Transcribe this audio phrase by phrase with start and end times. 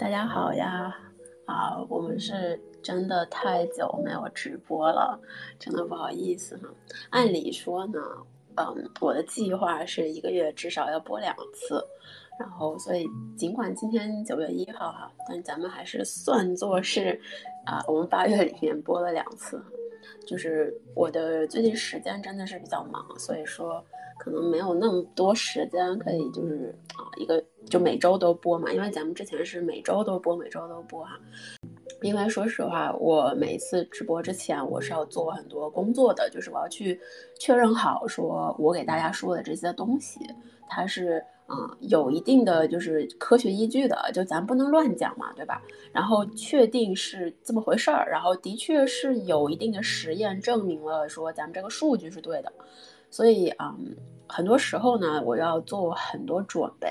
[0.00, 0.96] 大家好呀！
[1.44, 5.20] 啊，我们是真的太久没有直播了，
[5.58, 6.70] 真的不好意思哈。
[7.10, 8.00] 按理说呢，
[8.54, 11.84] 嗯，我的计划是一个月至少要播两次，
[12.38, 17.20] 然后所以尽管今天九月一号哈，但咱们还是算作是
[17.66, 19.62] 啊，我们八月里面播了两次。
[20.26, 23.84] 就是我的最近时间真的是比较忙，所以说。
[24.22, 31.18] 可能没有那么多时间可以，就是啊，一个就每周都播嘛，因为咱们之前是每周都播，每周都播哈。
[32.02, 36.98] 因为说实话，我每次直播之前，我是要做很多工作的，就是我要去
[37.38, 40.18] 确认好，说我给大家说的这些东西，
[40.66, 45.60] 它是啊有一定的就是科学依据的，就咱不能乱讲嘛，对吧？
[45.92, 52.50] 然后确定是这么回事儿，然后的确是有一定的实验证明了说咱们这个数据是对的。
[53.10, 53.76] 所以啊，
[54.26, 56.88] 很多时候呢，我要做很多准备。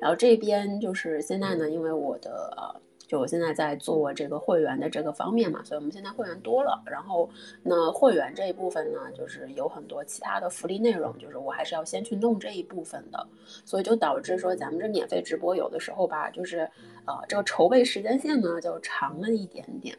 [0.00, 6.80] 然后这边就是现在呢，因为我的呃，就我现在在做这个会员的这个方面嘛，所以我们现在会员多了。
[6.86, 7.28] 然后
[7.62, 13.26] 那会员这一部分呢，就是有很多其他的福利内容，就是我还是要先去弄这一部分的。
[13.64, 16.60] 所以就导致说咱们这免费直播有的时候吧，就是
[17.06, 19.96] 呃，这个筹备时间线呢就长了一点点。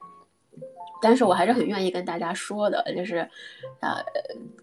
[1.02, 3.20] 但是我还是很愿意跟大家说的，就是，
[3.80, 4.04] 呃，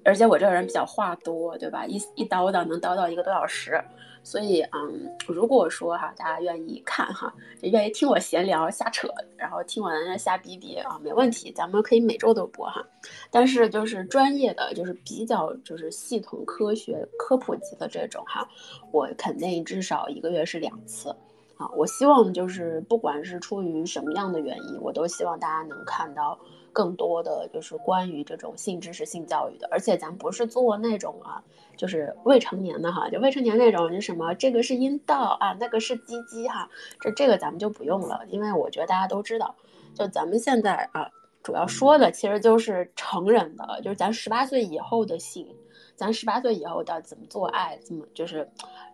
[0.04, 1.86] 而且我这个人比较话多，对吧？
[1.86, 3.82] 一一叨叨能叨叨一个多小时，
[4.26, 7.32] 所以，嗯，如果说哈，大家愿意看哈，
[7.62, 12.84] 就愿意听我闲聊瞎扯，然后听完了瞎逼逼啊，没问题，咱们可以每周都播哈。
[13.30, 18.44] 但是就是专业的，就是比较就是系统科学科普级的这种哈，
[18.90, 21.14] 我肯定至少一个月是两次。
[21.56, 26.38] 啊，我希望就是不管是出于什么样的原因，我都希望大家能看到
[26.76, 29.66] 更多的就是关于这种性知识、性教育的。
[29.70, 31.42] 而且咱不是做那种啊，
[31.74, 36.68] 就是未成年的哈，就未成年那种，就什么这个是阴道啊，那个是鸡鸡哈，
[37.00, 39.54] 这这个咱们就不用了，因为我觉得大家都知道，
[39.94, 41.10] 就咱们现在啊，
[41.42, 45.48] 主要说的其实就是成人的，就是咱十八岁以后的性。
[45.94, 48.46] 咱十八岁以后的怎么做爱，怎么就是，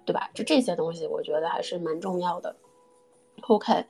[0.05, 0.31] 对吧？
[0.35, 2.55] 就这些东西，我觉得还是蛮重要的。
[3.49, 3.85] OK，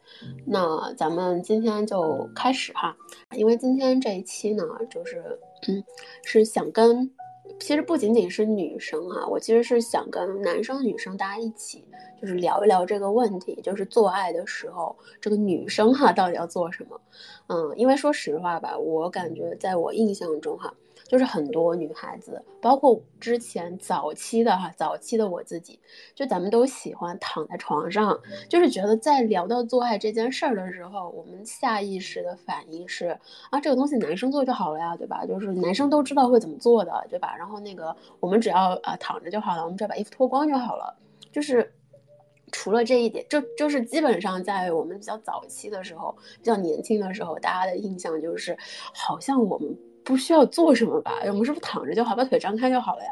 [0.46, 2.96] 那咱们今天就开始哈，
[3.36, 5.82] 因为今天这一期呢，就是嗯，
[6.24, 7.10] 是想跟，
[7.60, 11.84] 其实不仅仅是女生哈，我其实是想跟男生女生大家一起，
[12.20, 17.00] 就是聊一聊这个问题，就是做爱的时候，这个女生哈到底要做什么？
[17.48, 20.72] 嗯，因为说实话吧，我感觉在我印象中哈。
[21.12, 25.78] 就是很多女孩子，包括之前早期的哈，早期的我自己，
[26.14, 28.18] 就咱们都喜欢躺在床上，
[28.48, 33.08] 就是觉得在聊到做爱这件事儿的时候，我们下意识的反应是
[33.50, 35.26] 啊，这个东西男生做就好了呀，对吧？
[35.26, 37.36] 就是男生都知道会怎么做的，对吧？
[37.36, 40.96] 然后那个我们只要啊躺着就好了，我们只要把衣服脱光就好了。
[41.30, 41.74] 就是
[42.52, 48.56] 除了这一点，就就是基本上在我们比较早期的时候，比较年轻的时候，大家的印象就是
[48.94, 49.76] 好像我们。
[50.04, 51.18] 不需要做什么吧？
[51.26, 53.10] 我们是不是躺着就好，把腿张开就好了呀？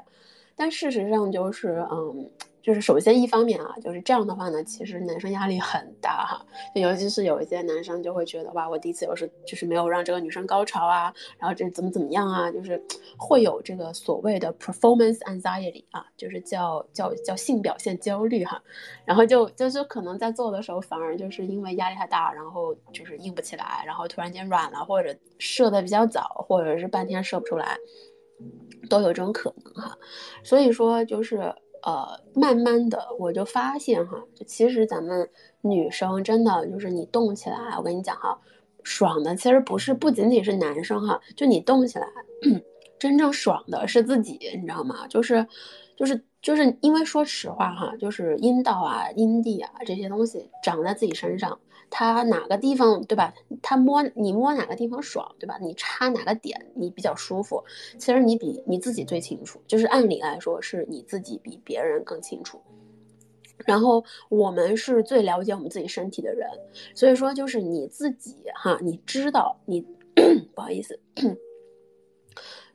[0.61, 2.31] 但事实上就是，嗯。
[2.63, 6.45] 就是首先一方面啊，就是这样的话呢，其实男生压力很大哈，
[6.75, 12.81] 就尤其是有一些男生就会觉得哇，我第一次有时就是没有让这个女生高潮啊，然后这怎么怎么样啊，就是
[13.17, 18.63] 会有这个所谓的 performance anxiety 啊，就是叫叫叫性表现焦虑哈，
[19.07, 27.79] 然后就就是可能在做的时候反而就是因为压力太大，然后就是硬不起来，然后突然间软了，或者射的比较早，或者是半天射不出来，
[28.89, 29.97] 都有这种可能哈，
[30.43, 31.55] 所以说就是。
[31.83, 35.27] 呃，慢慢的我就发现哈，其实咱们
[35.63, 38.39] 女生真的就是你动起来，我跟你讲哈，
[38.83, 42.07] 爽的其实不是不仅仅是男生哈，就你动起来，
[43.01, 45.07] 真正爽的是自己，你知道吗？
[45.09, 45.47] 就是，
[45.97, 46.23] 就是。
[46.43, 51.59] 就是因为说实话哈，就是阴道啊、阴蒂啊这些东西长在自己身上，
[51.91, 53.35] 它哪个地方对吧？
[53.61, 55.59] 它摸你摸哪个地方爽对吧？
[55.61, 57.63] 你插哪个点你比较舒服，
[57.99, 59.61] 其实你比你自己最清楚。
[59.67, 62.61] 就是按理来说是你自己比别人更清楚。
[63.67, 66.49] 然后我们是最了解我们自己身体的人，
[66.95, 69.83] 所以说就是你自己哈，你知道你
[70.55, 70.99] 不好意思。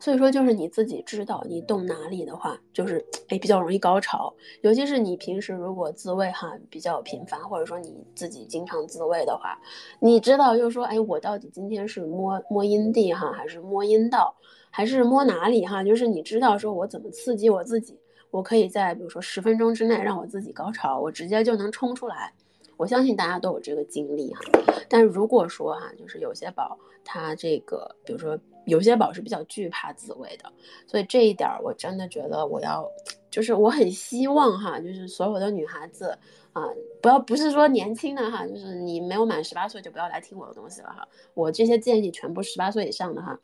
[0.05, 4.31] 所以说，就是你自己知道你动哪里的话，就是哎比较容易高潮。
[4.61, 9.59] 尤其是你平时如果自慰哈比较频繁，或者说你自己经常自慰的话，
[9.99, 14.35] 你知道就是说，哎，我到底今天是摸摸阴蒂哈，还是摸阴道，
[14.69, 15.83] 还是摸哪里哈？
[15.83, 17.99] 就是你知道说我怎么刺激我自己，
[18.29, 22.31] 我可以在比如说十分钟之内让我自己高潮，我直接就能冲出来。
[22.77, 24.41] 我相信大家都有这个经历哈。
[24.87, 28.37] 但如果说哈，就是有些宝他这个，比如说。
[28.65, 30.51] 有些宝是比较惧怕自慰的，
[30.87, 32.85] 所以这一点我真的觉得我要，
[33.29, 36.17] 就是我很希望哈，就是所有的女孩子，
[36.53, 36.63] 啊，
[37.01, 41.07] 不要不是说年轻的哈，就是你没有满十八岁就不要来听我的东西了哈。
[41.33, 43.39] 我这些建议全部十八岁以上的哈，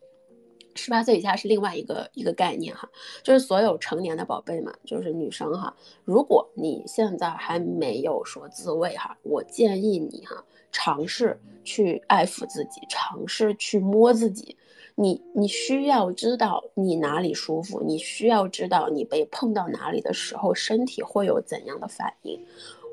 [0.75, 2.89] 十八岁以下是另外一个一个概念哈，
[3.21, 14.57] 就是所有成年的宝贝们，就是女生哈，如果你现在还没有说自慰哈，我建议你哈，尝试去爱抚自己，尝试去摸自己。
[15.01, 22.39] 你你需要知道你哪里舒服，你需要知道你被碰到哪里的时候，身体会有怎样的反应。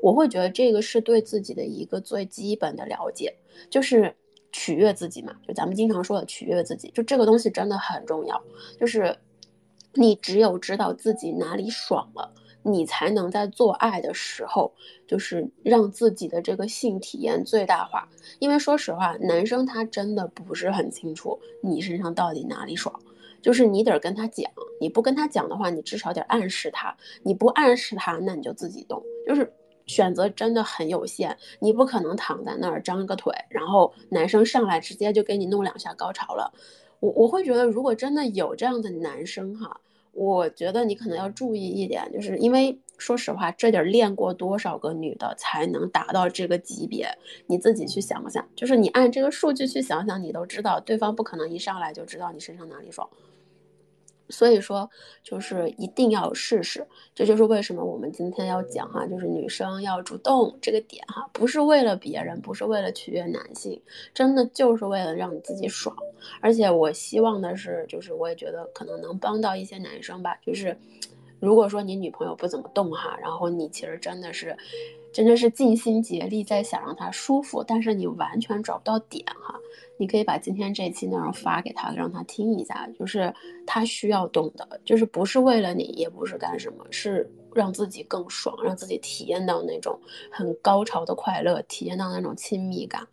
[0.01, 3.35] 我会觉得这个是对自己的一个最基本的了解，
[3.69, 4.15] 就是
[4.51, 8.41] 取悦自己嘛，就咱们经常说的取悦自己，就这个东西真的很重要。
[8.79, 9.15] 就是
[9.93, 12.33] 你只有知道自己哪里爽了，
[12.63, 14.71] 你才能在做爱的时候，
[15.07, 18.07] 就是让自己的这个性体验最大化。
[18.39, 22.99] 因为说实话，男生他真的不是很清楚你身上到底哪里爽，
[23.41, 29.51] 就是你得跟他讲，你不跟他讲的话，你至少得暗示他，你不暗示他，那你就自己动，就是。
[29.87, 36.53] 选择真的很有限，你不可能躺在那儿张个腿，然后男生上来直接就给你弄两下高潮了。
[36.99, 39.81] 我我会觉得，如果真的有这样的男生哈，
[40.19, 47.07] 我觉得你可能要注意一点，就是因为说实话，这得练过多少个女的才能达到这个级别？
[47.47, 53.09] 你自己去想想，就是你按这个数据去想想，你都知道对方不可能一上来就知道你身上哪里爽。
[54.29, 54.89] 所以说，
[55.23, 63.81] 就是一定要试试，这就是为什么我们今天要讲哈，就是女生要主动这个点哈，不是为了别人，不是为了取悦男性，
[64.13, 65.95] 真的就是为了让你自己爽。
[66.41, 70.77] 而且我希望的是，就是我也觉得可能能帮到一些男生吧，就是
[71.39, 74.55] 如果说你女朋友不怎么动哈，然后你其实真的是。
[75.11, 79.59] 真的是尽心竭力在想让他舒服，但是你完全找不到点哈。
[79.97, 82.87] 你可以把今天这期内容发给他，让他听一下。
[82.97, 83.33] 就是
[83.65, 89.99] 他需要动的，就是不是为了你，也不是干什么，是让自己更爽，让自己体验到那种
[90.31, 93.05] 很高潮的快乐，体验到那种亲密感。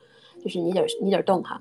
[0.42, 1.60] 就是你得你得动哈。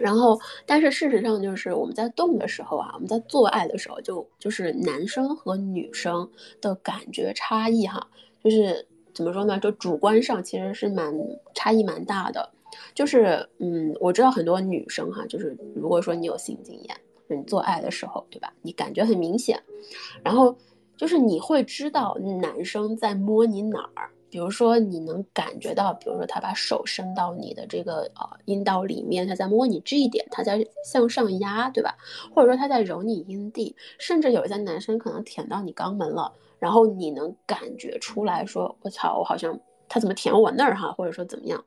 [0.00, 6.28] 然后，但是事实上就是我们在动的时候啊，我们在做爱的时候，就就是男生和女生
[6.60, 8.08] 的感觉差异哈，
[8.42, 8.88] 就是。
[9.16, 9.58] 怎么说呢？
[9.58, 11.10] 就主观上其实是蛮
[11.54, 12.46] 差异蛮大的，
[12.94, 16.94] 就是嗯，我知道很多女生哈，就是如果说你有性经验，
[17.28, 18.52] 你做爱的时候，对吧？
[18.60, 19.58] 你感觉很明显，
[20.22, 20.54] 然后
[20.98, 31.96] 就是你会知道男生在摸你哪儿，比如说你能感觉到，比如说他把手伸到你的这个呃阴道里面，他在摸你这一点，他在向上压，对吧？
[32.34, 36.34] 或者说他在揉你阴蒂，甚至有一些男生可能舔到你肛门了。
[36.58, 39.58] 然后你能感觉出来说，我操，我好像
[39.88, 41.64] 他怎么舔我那儿哈，或者说怎么样，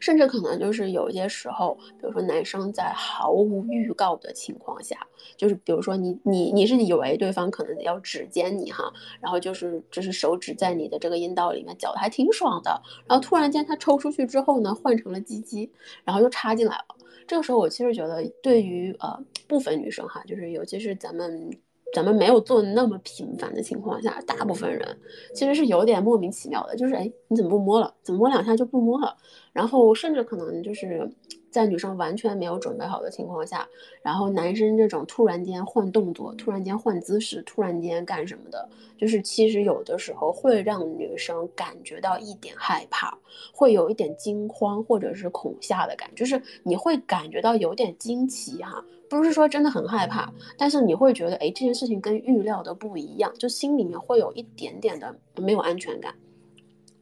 [0.00, 4.96] 甚至可能就是有一些时候，比如说男生在毫无预告的情况下，
[5.36, 15.70] 就是比如说你你你是以为对方可能要指尖你哈，然后就是就是手指在你的这个阴道里面搅的还挺爽的，然后突然间他抽出去之后呢，换成了鸡鸡，
[16.04, 16.96] 然后又插进来了。
[17.26, 21.50] 这个时候我其实觉得，对于呃部分女生哈，就是尤其是咱们。
[21.92, 24.98] 咱们没有做那么频繁的情况下，大部分人
[25.34, 27.94] 其实是有点莫名其妙的，就是哎，你怎么不摸了？
[28.02, 29.16] 怎么摸两下就不摸了？
[29.52, 31.10] 然后甚至可能就是。
[31.50, 33.66] 在女生完全没有准备好的情况下，
[34.02, 38.68] 然后男生这种突然间换动作、突然间换姿势、突然间干什么的，
[38.98, 43.16] 就是其实有的时候会让女生感觉到一点害怕，
[43.50, 56.14] 会有一点惊慌或者是恐吓的感觉，就是你会感觉到有点惊奇哈，不是说真的很害怕，但是你会觉得哎这件事情跟预料的不一样，就心里面会有一点点的没有安全感，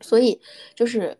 [0.00, 0.40] 所以
[0.74, 1.16] 就是。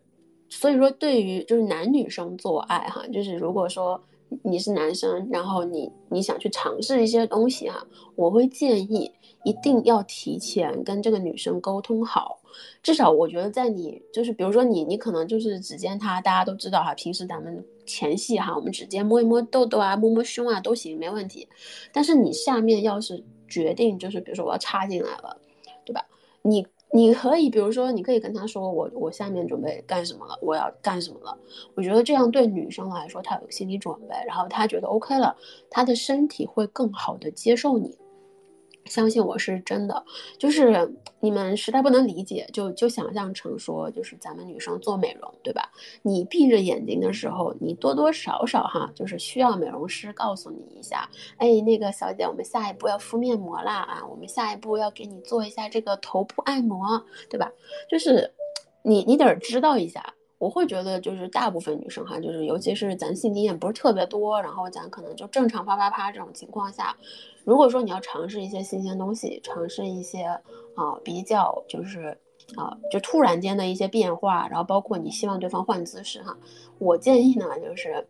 [0.49, 4.01] 所以说，对于就是男女生做爱哈，就是如果说
[4.43, 9.11] 你是男生，然后你你想去尝试一些东西哈，我会建议
[9.43, 12.39] 一定要提前跟这个女生沟通好，
[12.81, 21.47] 至少我觉得在你就是比如说你你可能就是只见她，大家都知道哈，平时咱们前戏哈，我们指尖摸一摸痘痘啊，摸摸胸啊都行，没问题。
[21.91, 25.35] 但是你下面要是决定就是比如说我要插进来了，
[25.83, 26.05] 对吧？
[26.43, 26.67] 你。
[26.93, 31.37] 你可以，比如说，你可以跟他说，我我下面准备干什么了，我要干什么了。
[31.75, 35.35] 我觉得这样对女生来说，她有个心理准备，然后她觉得 OK 了，
[35.69, 37.97] 她的身体会更好的接受你。
[38.89, 40.03] 相信我是真的，
[40.37, 45.69] 就是你们实在不能理解，就就想象成说，就是咱们女生做美容，对吧？
[46.01, 57.51] 你闭着眼睛的时候，你多多少少哈，就是需要美容师告诉你一下，哎，那个小姐，我们下一步要敷面膜啦啊，我们下一步要给你做一下这个头部按摩，对吧？
[57.89, 58.33] 就是
[58.83, 60.13] 你你得知道一下。
[60.39, 66.95] 我会觉得，就是大部分女生哈，就是尤其是咱性经验不是特别多，然后咱可能就正常啪啪啪这种情况下，
[67.43, 70.23] 如果说你要尝试一些新鲜东西，尝试一些
[70.75, 72.17] 啊比较就是
[72.55, 76.37] 啊，就突然间的一些变化，然后包括你希望对方换姿势哈，
[76.77, 78.07] 我建议呢 就是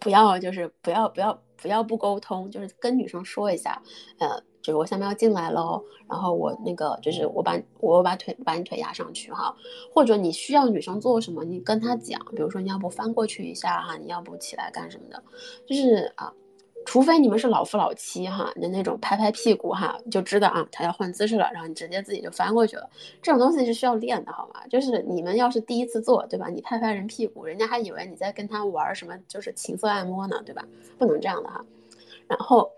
[0.00, 3.82] 不要就是不要不要不要不沟通，就是跟女生说一下，
[4.18, 4.42] 呃。
[4.60, 9.54] 就是我下面要进来喽，然后我那个就是我把我把腿把你腿压上去哈，
[9.92, 15.22] 或者你需要女生做什么，你跟她讲，比如说你要不翻过去一下哈，你要不起来干什么的，
[15.66, 16.32] 就是啊，
[16.84, 22.90] 除非你们是老夫老妻哈，的那种拍拍屁股哈，就知道啊他要换姿势了，然后你直接自己就翻过去了，
[23.22, 24.66] 这种东西是需要练的好吗？
[24.68, 26.48] 就是你们要是第一次做对吧？
[26.48, 30.64] 你拍拍人屁股，人家还以为你在跟他玩什么，就是情色按摩呢对吧？
[30.98, 31.64] 不能这样的哈，
[32.26, 32.70] 然后。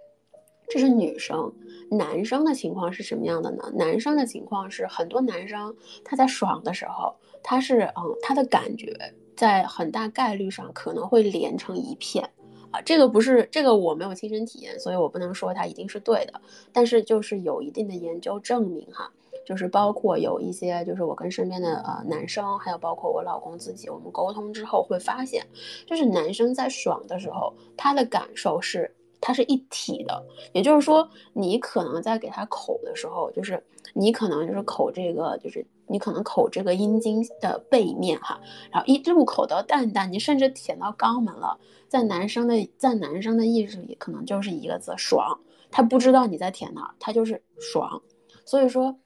[0.71, 1.53] 这是女生，
[1.91, 3.65] 男生的情况是什么样的呢？
[3.75, 5.75] 男生的情况是，很多男生
[6.05, 7.13] 他在爽的时候，
[7.43, 8.97] 他是嗯，他的感觉
[9.35, 12.25] 在很大概率上可能会连成一片
[12.71, 12.81] 啊。
[12.83, 16.41] 这个不是这个我没有亲身体验，所以我不能说它一定是对的。
[16.73, 19.11] 但是就是有一定的研究证明哈，
[19.45, 25.45] 就是包括有一些就是我跟身边的呃男生，还有包括我老公自己，我们沟通之后会发现，
[25.85, 28.95] 就是男生在爽的时候，他的感受是。
[29.21, 33.63] 它是一体的，也就是说，你可能在给他口的时候，就是
[33.95, 41.59] 你可能就是口这个，就是你可能口这个阴茎的背面哈，然后一入口到蛋蛋，你甚至舔到肛门了，
[41.89, 45.39] 在男生的在男生的意识里，可能就是一个字爽，
[45.71, 48.01] 他不知道你在舔哪，他就是爽。
[48.47, 48.97] 所以说，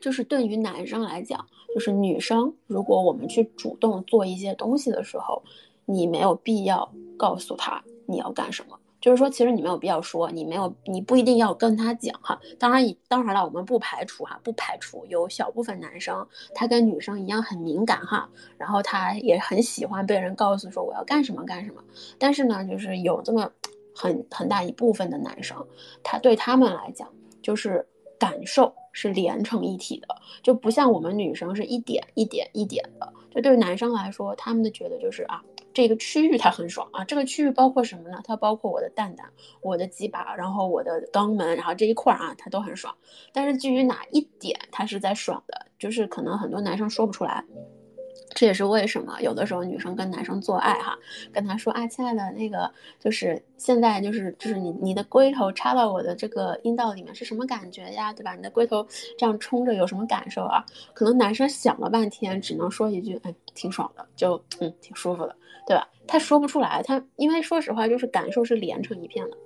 [0.00, 5.42] 就是对于男生来讲，就是女生，如果我们去主动做一些东西的时候，
[5.84, 8.79] 你没有必要告诉他你要干什么。
[9.00, 12.38] 就是说，其实你没有必要说，你没有，你不一定要跟他讲哈。
[12.58, 18.28] 当然，当然了，我们不排除哈，不排除有小部分男生他跟女生一样很敏感哈，
[18.58, 21.82] 然后他也很喜欢被人告诉说我要干什么干什么。
[22.18, 23.50] 但是呢，就是有这么
[23.94, 25.66] 很很大一部分的男生，
[26.02, 27.08] 他对他们来讲，
[27.40, 27.86] 就是
[28.18, 30.08] 感受是连成一体的，
[30.42, 33.10] 就不像我们女生是一点一点一点的。
[33.30, 35.42] 就对于男生来说，他们的觉得就是啊。
[35.72, 38.20] 这个区域它很爽啊，这个区域包括什么呢？
[38.24, 42.94] 它包括我的蛋蛋、我的鸡巴，然后我的肛门，然后这一块儿啊，它都很爽。
[43.32, 47.44] 但是至于哪一点它是在爽的，就是可能很多男生说不出来。
[48.32, 50.96] 这也是为什么有的时候女生跟男生做爱哈，
[51.32, 58.12] 跟他说啊，亲爱的，那个就是现在就是就是你你的龟头插到我的这个阴道里面是什么感觉呀？
[58.12, 58.34] 对吧？
[58.34, 58.86] 你的龟头
[59.18, 60.64] 这样冲着有什么感受啊？
[60.94, 65.34] 可能男生想了半天，只能说一句，哎，挺爽的，就嗯，挺舒服的，
[65.66, 65.88] 对吧？
[66.06, 69.36] 他说不出来，他因为说实话就是感受是连成一片的，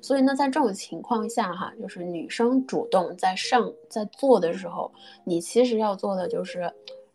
[0.00, 4.92] 所以呢，在这种情况下哈，就是女生主动在上在做的时候，
[5.24, 6.72] 你其实要做的就是。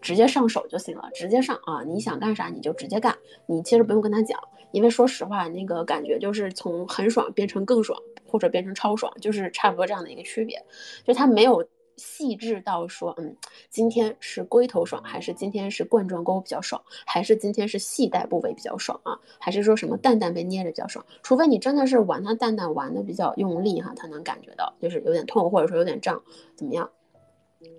[0.07, 1.83] 直接上手就行了，直接上啊！
[1.83, 3.13] 你想干啥你就直接干，
[3.45, 4.39] 你其实不用跟他讲，
[4.71, 10.63] 因为说实话，那个感觉就是从很爽变成更爽，或者变成超爽，就是差不多这样的一个区别。
[11.03, 11.61] 就他没有
[11.97, 13.35] 细致到说，嗯，
[13.69, 19.19] 今天是龟头爽，还是今天是冠状沟比较爽，还是今天是系带部位比较爽啊？
[19.37, 21.05] 还是说什么蛋蛋被捏着比较爽？
[21.21, 26.23] 除非你真的是玩他蛋蛋玩的比较用力哈，他能感觉到就是有点痛，或者说有点胀，
[26.55, 26.89] 怎么样？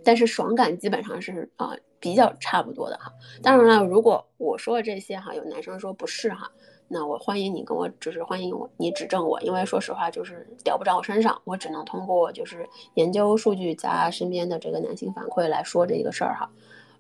[0.04, 1.76] 但是爽感基本上是啊。
[2.00, 6.49] 比较差不多的哈，当然了，如果我说的这些哈，有男生说不是哈，
[6.87, 16.49] 那我欢迎你跟我，就是欢迎我，你指正我，因为说实话就是屌不着我身上，我只能通过就是研究数据加身边的这个男性反馈来说这个事儿哈，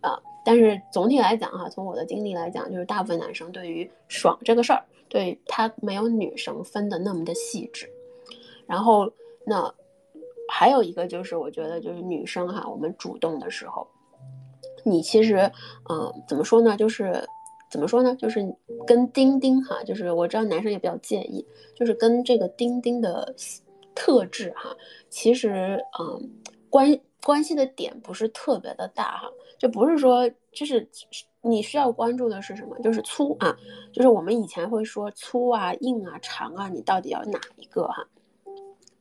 [0.00, 7.88] 啊，但是总体来讲哈，从我的经历来讲，就是大部分男生对于爽这个事儿，对他没有女生分的那么的细致，
[8.66, 9.08] 然后
[9.46, 9.72] 那
[10.48, 13.86] 还有一个就是我觉得就是女生哈，我们主动的时候。
[14.84, 15.50] 你其实，
[15.90, 16.76] 嗯，怎么说呢？
[16.76, 17.22] 就是
[17.68, 18.14] 怎么说呢？
[18.14, 18.40] 就是
[18.86, 23.34] 跟钉钉哈，就是我知道男生也比较介意，就是跟这个钉钉的
[23.94, 24.74] 特质哈，
[25.10, 26.30] 其实嗯，
[26.70, 29.28] 关关系的点不是特别的大哈，
[29.58, 30.88] 就不是说就是
[31.42, 32.78] 你需要关注的是什么？
[32.78, 33.54] 就是粗啊，
[33.92, 38.06] 就是我们以前会说粗啊、硬啊、长啊，你到底要哪一个哈？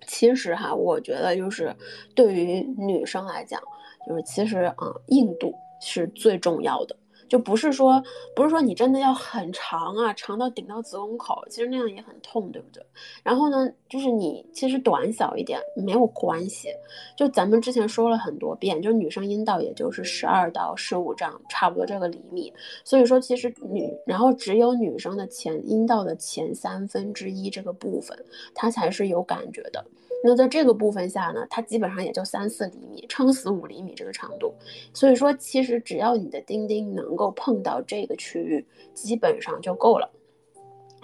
[0.06, 1.76] 其实哈，我觉得就是
[2.14, 3.62] 对于女生来讲，
[4.08, 4.76] 就是其实啊，
[5.08, 5.54] 硬度。
[5.80, 6.96] 是最重要的，
[7.28, 8.02] 就不是说
[8.36, 12.84] 不是说你真的要很长啊，长到顶到子宫口，其实那样也很痛，对不对？
[13.24, 16.70] 然后呢，就是你其实短小一点没有关系，
[17.16, 22.54] 就咱们之前说了很多遍，就女生阴道也就是十二到十五这样，差不多这个厘米，
[22.84, 28.18] 所以说其实女，然后只有女生的前阴道的前三分之一这个部分，
[28.54, 29.86] 它才是有感觉的。
[30.24, 34.54] 那在这个部分下呢，它基本上也就三四厘米，撑死五厘米这个长度。
[34.94, 40.10] 所以说，其实只要你的钉钉能够碰到这个区域，基本上就够了。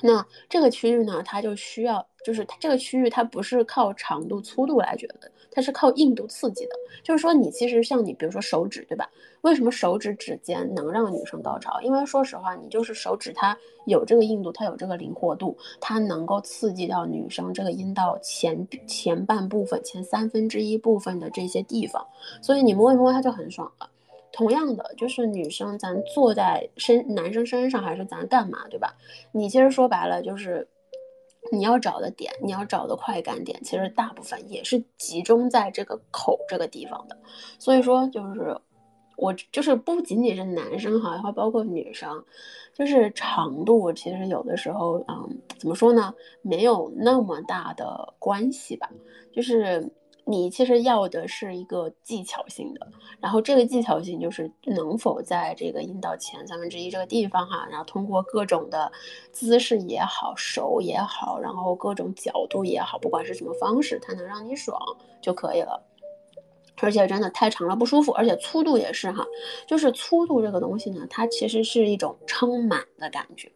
[0.01, 6.75] 那这个区域呢，它就需要，就是它这个区域它不是靠长度、粗度来决的，它是靠硬度刺激的。
[7.03, 9.09] 就是说，你其实像你，比如说手指，对吧？
[9.41, 11.79] 为什么手指指尖能让女生高潮？
[11.81, 22.05] 因为说实话，你就是手指它有这个硬度，它有这个灵活度，它能够刺激到女生这个阴道前前半部分、前三分之一部分的这些地方，
[22.41, 23.89] 所以你摸一摸它就很爽了。
[24.31, 28.95] 同样的，就是女生咱坐在身男生身上，还是咱干嘛，对吧？
[29.31, 30.67] 你其实说白了就是。
[31.51, 37.17] 你要找的点，你要找的快感点，其实大部分也是集中在这个口这个地方的。
[37.59, 38.57] 所以说，就是
[39.17, 42.23] 我就是不仅仅是男生哈，还包括女生，
[42.73, 48.89] 就是长度其实有的时候，嗯，怎么说呢，没有那么大的关系吧，
[49.31, 49.91] 就是。
[50.25, 52.87] 你其实要的是一个技巧性的，
[53.19, 58.89] 然后这个技巧性就是能否在这个阴道前三分之一这个地方哈，然后通过各种的
[59.33, 64.79] 姿势也好，手也好，然后各种角度也好，不管是什么方式，它能让你爽
[65.21, 65.83] 就可以了。
[66.77, 69.25] 而且真的太长了不舒服，而且粗度也是哈，
[69.67, 73.51] 就是粗度这个东西呢，它其实是一种撑满的感觉，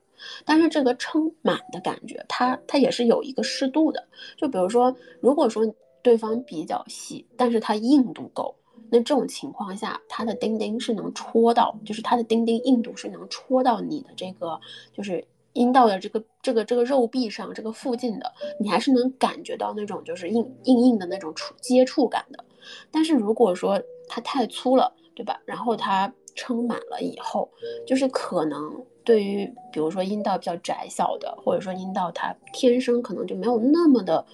[0.46, 4.06] 但是这个撑满的感觉，它它也是有一个适度的，
[4.36, 5.66] 就比如说，如果说。
[6.08, 8.56] 对方比较细，但是它硬度够。
[8.90, 14.58] 那这种情况下，它的钉钉是能戳到，就是它的钉钉硬度是能戳到你的这个，
[14.94, 15.22] 就是
[15.52, 22.42] 阴道的这个这个这个肉壁上这个附近的，你还是能感觉到那种就是硬硬硬的那种触接触感的。
[22.90, 25.42] 但是如果说它太粗了，对吧？
[25.44, 27.50] 然后它撑满了以后，
[27.86, 34.26] 就是可能对于比如说阴道比较窄小的，或者说阴道它天生可能就没有那么的。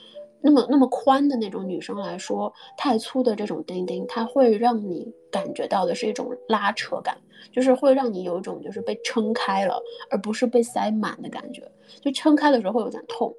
[0.45, 7.17] 那么那么宽的那种女生来说，太粗的这种钉钉，它会让你感觉到的是一种拉扯感，
[7.49, 11.71] 就是会让你有一种就是被撑开了，而不是被塞满的感觉。
[12.01, 13.33] 就撑开的时候会有点痛，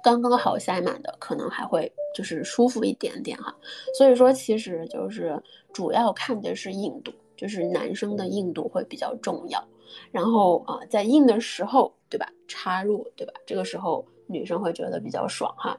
[0.00, 3.52] 刚刚好塞满的可能还会就是舒服一点点哈。
[3.98, 9.60] 所以说其实就是主要看的是硬度，就是男生的硬度会比较重要。
[10.12, 12.28] 然后啊，在硬的时候，对吧？
[12.46, 13.32] 插入，对吧？
[13.44, 14.06] 这个时候。
[14.32, 15.78] 女生会觉得比较爽哈，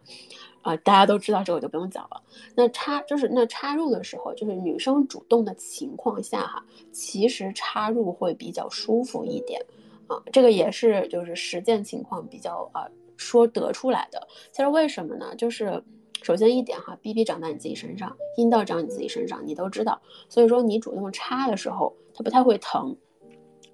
[0.62, 2.22] 啊，大家都知道这个就不用讲了。
[2.56, 9.60] 那插就是那插入的时候，就是女生主动的情况下哈，其实插入会比较舒服一点
[10.08, 10.22] 啊。
[10.32, 12.88] 这个也是就是实践情况比较啊
[13.18, 14.28] 说得出来的。
[14.52, 15.36] 其实为什么呢？
[15.36, 15.84] 就是
[16.22, 20.02] 首先一点哈，B B 长在你自己身上，阴道长你自己身上，你都知道。
[20.30, 22.96] 所以说你主动插的时候，它不太会疼。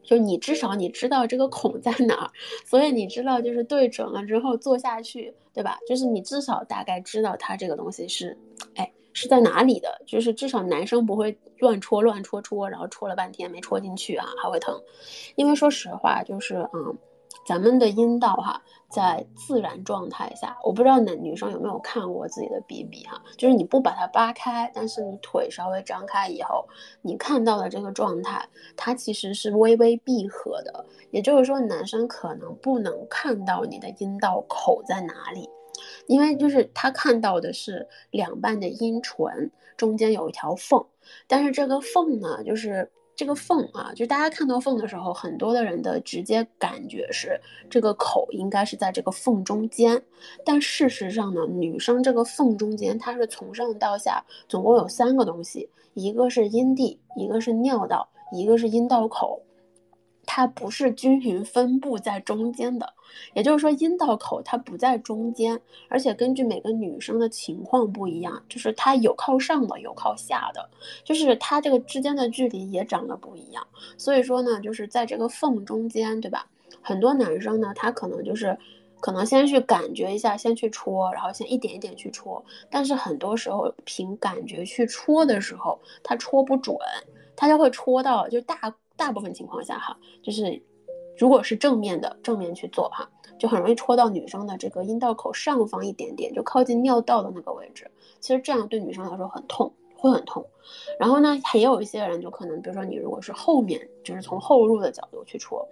[0.03, 2.31] 就你至少你知道这个孔在哪儿，
[2.65, 5.77] 所以你知道就是对准了之后做下去，对吧？
[5.87, 8.37] 就是你至少大概知道它这个东西是，
[8.75, 10.01] 哎，是在哪里的。
[10.05, 14.79] 就是至少男生不会乱戳乱戳戳，然后戳了半天没戳进去啊，还会疼。
[15.35, 16.97] 因为说实话，就是嗯。
[17.49, 26.63] 咱们的阴道哈，在自然状态下，我不知道男女生有没有看过自己的 BB 哈，就是你不把它扒开，但是你腿稍微张开以后，
[27.01, 30.85] 你看到的这个状态，它其实是微微闭合的。
[31.09, 35.49] 也就是说，男生可能不能看到你的阴道口在哪里，
[36.05, 40.85] 因为就是他看到的是两半的阴唇中间有一条缝，
[41.25, 42.91] 但是这个缝呢，就是。
[43.19, 47.37] 这个缝啊，就大家看到缝的时候，很多的人的直接感觉是
[47.69, 50.01] 这个口应该是在这个缝中间，
[50.45, 59.41] 但事实上呢，女生这个缝中间它是从上到下总共有三个东西，一个是阴蒂，一个是尿道，一个是阴道口。
[60.31, 62.93] 它不是均匀分布在中间的，
[63.33, 70.69] 也就是说阴道口它不在中间，而且根据每个女生的情况不一样，就是它有靠上的，有靠下的，
[71.03, 73.67] 就是它这个之间的距离也长得不一样。
[73.97, 76.45] 所以说呢，就是在这个缝中间，对吧？
[76.79, 78.55] 很多男生呢，他可能就是
[78.99, 86.77] 可能先去感觉一下，先去戳，然后先一点一点去戳，但是很多时候凭感觉去戳的时候，他戳不准，
[87.35, 88.71] 他就会戳到就大。
[88.99, 90.61] 大部分情况下哈，就是
[91.17, 93.09] 如果是正面的正面去做哈，
[93.39, 97.89] 就很容易戳到女生的这个阴道口上方一点点，就靠近尿道的那个位置。
[98.19, 100.45] 其实这样对女生来说很痛，会很痛。
[100.99, 105.65] 然后呢，也有一些人就可能，比如说你如果是后面，就是从后入的角度去戳，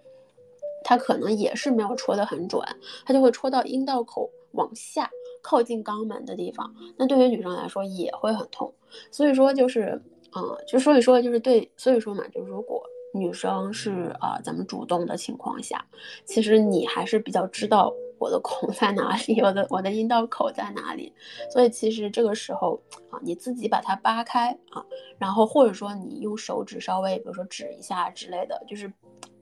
[0.85, 2.63] 他可能也是没有戳得很准，
[3.05, 5.09] 他就会戳到阴道口往下
[5.41, 6.73] 靠近肛门的地方。
[6.95, 8.73] 那对于女生来说也会很痛。
[9.11, 10.01] 所以说就是，
[10.33, 12.81] 嗯，就所以说就是对，所以说嘛，就如果。
[13.19, 15.86] 女生是啊，咱们主动的情况下，
[16.25, 21.13] 其实你还是比较知道我的孔在哪里，我的我的阴道口在哪里。
[21.51, 24.86] 所以其实这个时候啊，你自己把它扒开啊，
[25.17, 28.91] 然后或者说你用手指稍微，比如说指一下之类的，就是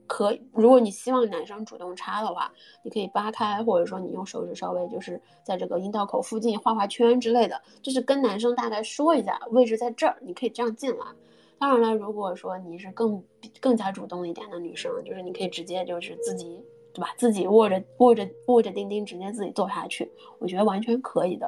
[0.06, 11.04] 可如果你希望男生主动插的话，你可以扒开，或者说你用手指稍微就是在这个阴道口附近画画圈之类的，就是跟男生大概说一下位置在这儿，你可以这样进来。
[11.58, 13.24] 当然了，如果说你是更
[13.60, 16.60] 更加主动一点的女生，就是你可以直接就是自己。
[16.94, 17.12] 对吧？
[17.18, 21.46] 自己握着握着握着钉钉，直接自己做下去，我觉得完全可以的。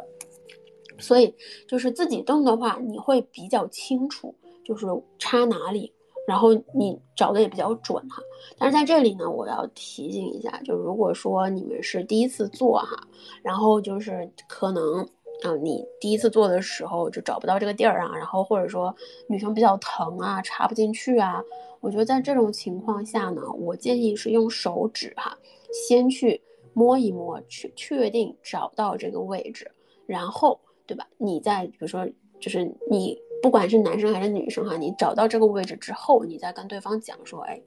[0.99, 1.35] 所以
[1.67, 4.85] 就是自己动的话，你会比较清楚，就是
[5.19, 5.91] 插哪里，
[6.27, 8.23] 然后你找的也比较准哈。
[8.59, 13.09] 但是在这里呢，我要提醒一下，就如果说你们是第一次做哈，
[13.43, 15.09] 然后就是可能
[15.43, 18.95] 啊，你第一次做的时候就找不到这个地儿啊，然后或者说
[19.29, 21.43] 女生比较疼啊，插不进去啊。
[21.81, 25.39] 我觉得在这种情况下呢，我建议是用手指哈，
[25.73, 26.41] 先去
[26.73, 29.71] 摸一摸，去确定找到这个位置，
[30.07, 31.07] 然后对吧？
[31.19, 32.05] 你再比如说，
[32.41, 37.61] 就是你不管是男生还是女生哈，你找到这个位置之后，你再跟对方讲说，哎，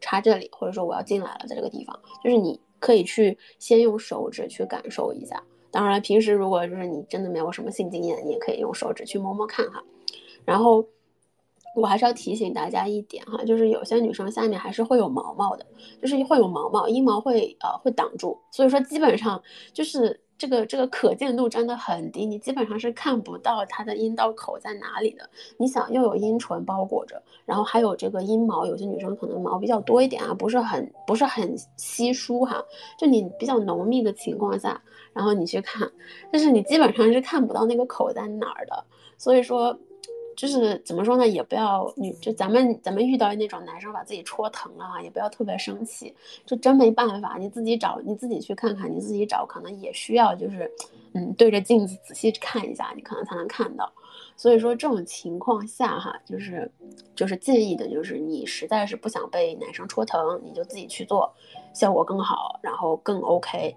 [0.00, 5.42] 插这里，或者说我要进来了，在这个地方，就是你可以去先用手指去感受一下。
[5.70, 9.82] 当然，平时如果就是你真的没有什么性经验，你也可以用手指去摸摸看哈，
[10.44, 10.84] 然后。
[11.74, 15.64] 我还是要提醒大家一点哈，就是有些女生下面还是会有毛毛的，
[16.02, 19.40] 就是会有毛毛，阴毛会呃会挡住，所以说基本上
[19.72, 25.28] 就是这个这个可见度真的很低，你基本上是看不到它的阴道口在哪里的。
[25.56, 32.64] 你想又有阴唇包裹着，然后还有这个阴毛，有些女生可能毛比较多一点啊，不是很不是很稀疏哈，
[32.96, 34.80] 就你比较浓密的情况下，
[35.12, 35.90] 然后你去看，
[36.32, 38.84] 但是你基本上是看不到那个口在哪儿的，
[39.18, 39.78] 所以说。
[40.38, 46.14] 就是怎么说呢，也不要女就咱们咱们遇到那种男生把自己戳疼了哈，也不要特别生气，
[46.46, 50.70] 就真没办法，你自己找你自己去看看，你自己找可能也需要就是，
[51.14, 53.92] 嗯，对着镜子仔细看一下，你可能才能看到。
[54.36, 56.70] 所以说这种情况下哈，就是
[57.16, 61.34] 就是建议的就是你实在是不想被男生戳疼，你就自己去做，
[61.74, 63.74] 效果更好，然后更 OK。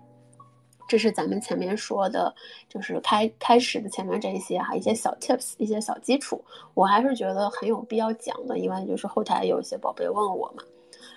[0.92, 2.36] 这是咱们前面说的，
[2.68, 10.62] 就是开开始的前面这一些哈，一些小 tips，一些小基础，我还是觉得很有必要讲的，因为就是后台有一些宝贝问我嘛。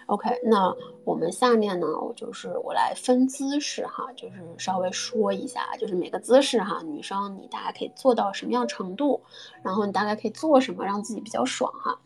[0.07, 9.21] OK，那我们下面呢，我就是我来分姿势哈，就是稍微说一下，就是每个姿势哈，女生你大概可以做到什么样程度，
[9.61, 11.99] 然后你大概可以做什么让自己比较爽哈，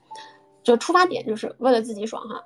[0.62, 2.42] 就出发点就是为了自己爽哈。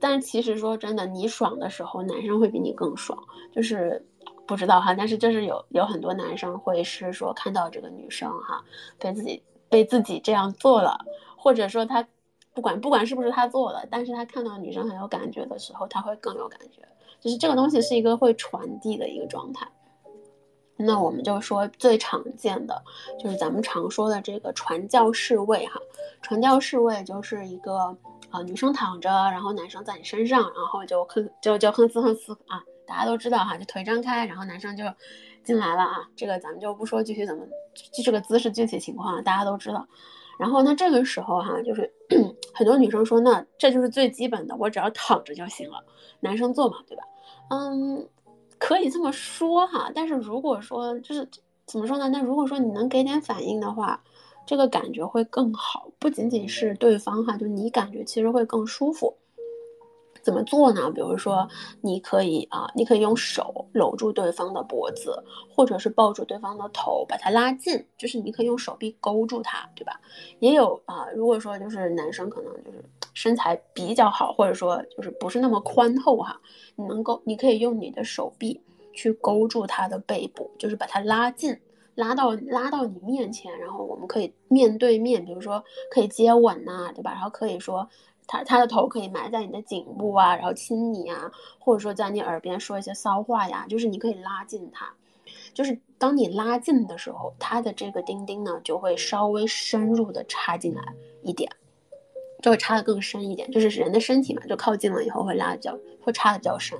[0.00, 3.22] 但其实说真的，你爽的时候，男生会比你更爽，
[3.52, 4.02] 就是。
[4.46, 8.62] 不知道哈，但是就是有有很多男生会是说看到这个女生哈
[8.98, 10.98] 被自己被自己这样做了，
[11.36, 12.06] 或者说他
[12.52, 16.82] 不管不管是不是他做的，但是他看到女生很有感觉的时候，他会更有感觉。
[17.20, 19.66] 就是这个东西是一个会传递的一个状态。
[20.76, 22.82] 那我们就说最常见的
[23.18, 25.80] 就是咱们常说的这个传教士位哈，
[26.20, 27.96] 传教士位就是一个
[28.28, 32.62] 啊女生躺着，然后男生在你身上，然后就哼就就哼哧哼哧啊。
[32.86, 34.84] 大家都知道哈，就腿张开，然后男生就
[35.42, 36.08] 进来了啊。
[36.16, 37.44] 这个咱们就不说具体怎么，
[37.92, 39.86] 就这个姿势具体情况大家都知道。
[40.38, 41.92] 然后那这个时候哈，就是
[42.52, 45.84] 很多女生说，那这就是最基本的，我只要躺着就行了。
[46.20, 47.04] 男生做嘛，对吧？
[47.50, 48.08] 嗯，
[48.58, 49.92] 可以这么说哈。
[49.94, 51.28] 但是如果说就是
[51.66, 52.08] 怎么说呢？
[52.08, 54.02] 那如果说你能给点反应的话，
[54.44, 55.88] 这个感觉会更好。
[55.98, 59.16] 不仅仅是对方哈，就你感觉其实会更舒服。
[60.24, 60.90] 怎么做呢？
[60.90, 61.46] 比如说，
[61.82, 65.22] 你可以啊，你可以用手搂住对方的脖子，
[65.54, 70.00] 或者是抱住对方的头，把它拉近，就是你可以用手臂勾住他，对吧？
[70.40, 72.82] 也有啊，如果说就是男生可能就是
[73.12, 76.40] 身材比较好，或者说就是不是那么宽厚哈，
[76.74, 78.58] 你能够，你可以用你的手臂
[78.94, 81.54] 去勾住他的背部，就是把他拉近，
[81.94, 87.12] 拉到拉到你面前，然后我们可以面对面，比如说可以接吻呐，对吧？
[87.12, 87.86] 然后可以说。
[88.26, 94.94] 他他的头可以埋在你的颈部啊，然后亲你啊，或者说在你耳边说一些骚话呀，就是你可以拉近他，
[95.52, 100.82] 就是当你拉近的时候，他的这个钉钉呢就会稍微深入的插进来
[101.22, 101.50] 一点，
[102.42, 106.78] 就会插的更深一点，就是人的身体嘛，就靠近了以后会拉的比较会插的比较深。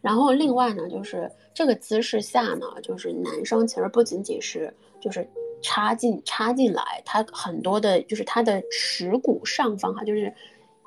[0.00, 5.28] 然后另外呢，就是这个姿势下呢，就是男生其实不仅仅是就是
[5.60, 10.34] 插进插进来，他很多的就是他的耻骨上方哈，就是。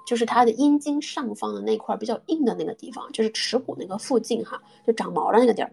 [0.06, 5.72] 就是它的阴茎上方的那块比较硬的那个地方，就是耻骨那个附近哈，就长毛的那个地儿，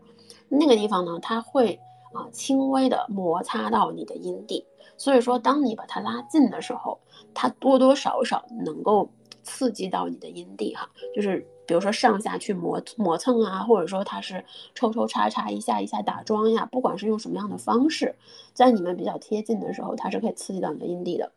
[0.48, 1.78] 那个地方呢，它会
[2.12, 4.64] 啊轻微的摩擦到你的阴蒂，
[4.96, 6.98] 所以说当你把它拉近的时候，
[7.34, 9.08] 它多多少少能够
[9.42, 18.14] 刺激到你的阴蒂哈，就是比如说上下去磨磨蹭啊，或者说它是抽抽插插一下一下打桩呀，不管是用什么样的方式，
[18.52, 21.30] 在你们比较贴近的时候，它是可以刺激到你的阴蒂的。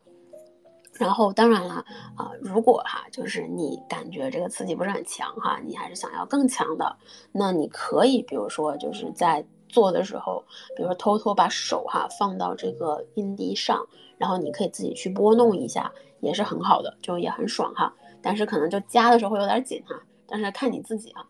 [0.98, 1.84] 然后当然了
[2.16, 6.96] 啊，如果哈就是你感觉这个刺激不是很强哈，你还是想要更强的，
[7.32, 10.44] 那你可以比如说就是在做的时候，
[10.76, 13.84] 比如说偷偷把手哈放到这个阴蒂上，
[14.18, 17.92] 然后你可以自己去拨弄一下，也是很好的，就也很爽哈。
[18.22, 21.26] 但是可能就夹的时候会有点紧哈，但是看你自己啊。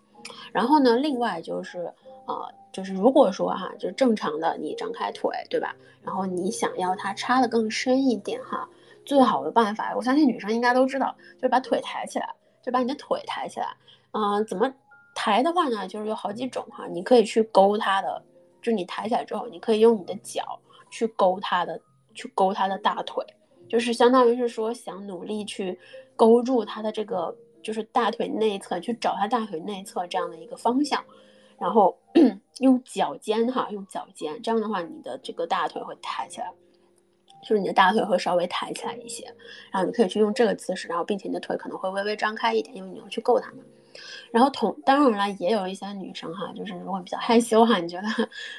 [0.52, 1.90] 然后呢，另外就是
[2.26, 5.74] 呃，就是如果说哈，就是正常的你张开腿对吧？
[6.02, 8.68] 然后你想要它插的更深一点哈。
[9.04, 13.76] 最好的办法，我相信女生应该都知道，就是把腿抬起来，就把你的腿抬起来。
[14.12, 14.72] 嗯，怎么
[15.14, 15.86] 抬的话呢？
[15.86, 18.22] 就是有好几种哈，你可以去勾它的，
[18.62, 20.58] 就是你抬起来之后，你可以用你的脚
[20.90, 21.80] 去勾它的，
[22.14, 23.24] 去勾它的大腿，
[23.68, 25.78] 就是相当于是说想努力去
[26.16, 31.04] 勾住它的这个，就是大腿内侧，去找它大腿内侧这样的一个方向，
[31.58, 31.98] 然后
[32.60, 36.52] 用脚尖哈，用脚尖，这样的话你的这个大腿会抬起来。
[37.44, 39.24] 就是你的大腿会稍微抬起来一些，
[39.70, 43.60] 然后你可以去用这个姿势，然后并且你的腿可能会微微张开一点，因为你要去够它们。
[44.32, 48.08] 然后同当然了，也有一些女生哈，就是如果比较害羞哈，你觉得，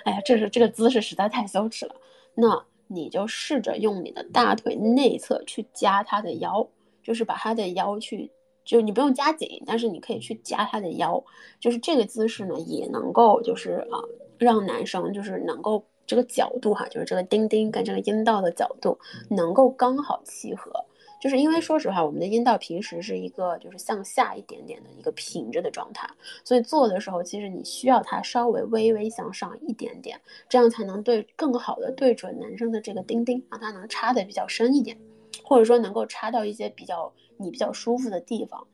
[0.05, 1.95] 哎呀，这是这个姿势实在太羞耻了，
[2.35, 6.65] 那你就试着用你的大腿内侧去夹她的腰，
[7.03, 8.31] 就是把她的腰去，
[8.63, 11.21] 就你不用夹紧，但是你可以去夹她的腰，
[11.59, 13.99] 就是这个姿势呢，也能够就是啊，
[14.37, 15.83] 让男生就是能够。
[16.05, 18.97] 这个角度哈，就是这个丁丁跟这个阴道的角度
[19.29, 20.71] 能够刚好契合，
[21.19, 26.07] 就是因为说实话，我们的阴道平时是一个就是向下一点点的一个平着的状态，
[26.43, 34.95] 所以做的时候其实你需要它稍微微微向上一点点，这样才能对更好的对准男生的这个丁丁，让它能插的比较深一点，
[35.43, 38.67] 或者说能够插到一些比较你比较舒服的地方。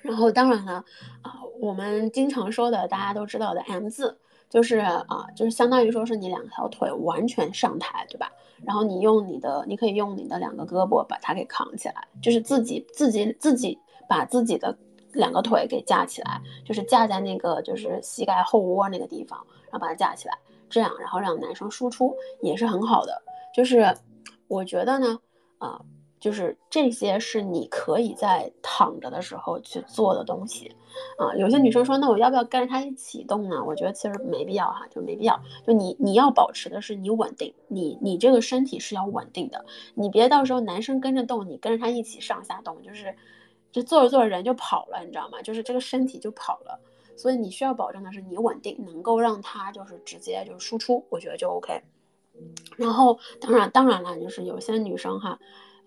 [0.00, 0.84] 然后当然了，
[1.22, 4.16] 啊，我们经常说的大家都知道的 M 字。
[4.48, 8.32] 就是啊，就是相当于说是你两条腿完全上抬，对吧？
[8.64, 14.76] 然后你用你的，你可以用你的两个胳膊把它给扛起来，就是自己自己自己把自己的
[15.12, 19.38] 两个腿给架起来，就是架在那个就是膝盖后窝那个地方，
[19.70, 20.36] 然后把它架起来，
[20.68, 23.22] 这样然后让男生输出也是很好的。
[23.54, 23.94] 就是
[24.48, 25.18] 我觉得呢，
[25.58, 25.80] 啊。
[26.20, 30.74] 就是这些是你可以在躺着的时候去做的东西，
[31.16, 33.64] 啊，有些女生说，那我要不要跟着他一起动呢？
[33.64, 35.40] 我觉得其实没必要哈，就没必要。
[35.66, 43.14] 就你你要保持的是你稳定，你你这个身体是要稳定的，你别到时候男生跟着动，你跟着他一起上下动，就是
[43.70, 45.40] 就做着做着人就跑了，你知道吗？
[45.42, 46.80] 就是这个身体就跑了。
[47.16, 51.82] 所以你需要保证的是你稳定，能够让他就是直接就是输出，我觉得就 OK。
[52.76, 55.38] 然后当然当然了，就是有些女生哈。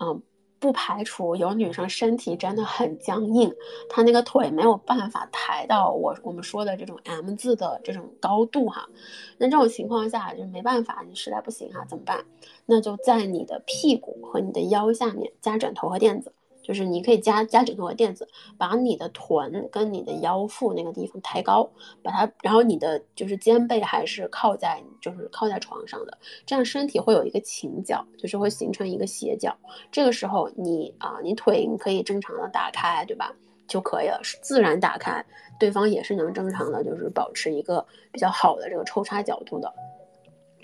[0.01, 0.19] 嗯，
[0.57, 3.53] 不排除有女生身体真的很僵硬，
[3.87, 8.89] 她那个腿没有办法抬到我我们说的这种 M 字的这种高度哈。
[9.37, 12.25] 那这种情况下就没办法，你实在不行哈，怎么办？
[12.65, 16.33] 那就在你的屁股和你的腰下面加枕头和垫子。
[16.61, 21.69] 就是你可以加加枕头和垫子，把你的臀跟你的腰腹那个地方抬高，
[22.03, 29.55] 把它，然后你的就是肩背还是靠在就是靠在床上的，这样身体会有一个倾角，就是会形成一个斜角。
[29.91, 33.33] 这个时候你啊，你腿你可以正常的打开，对吧？
[33.67, 35.25] 就可以了，是自然打开，
[35.57, 39.73] 对方也是能正常的，就是保持一个比较好的这个抽插角度的。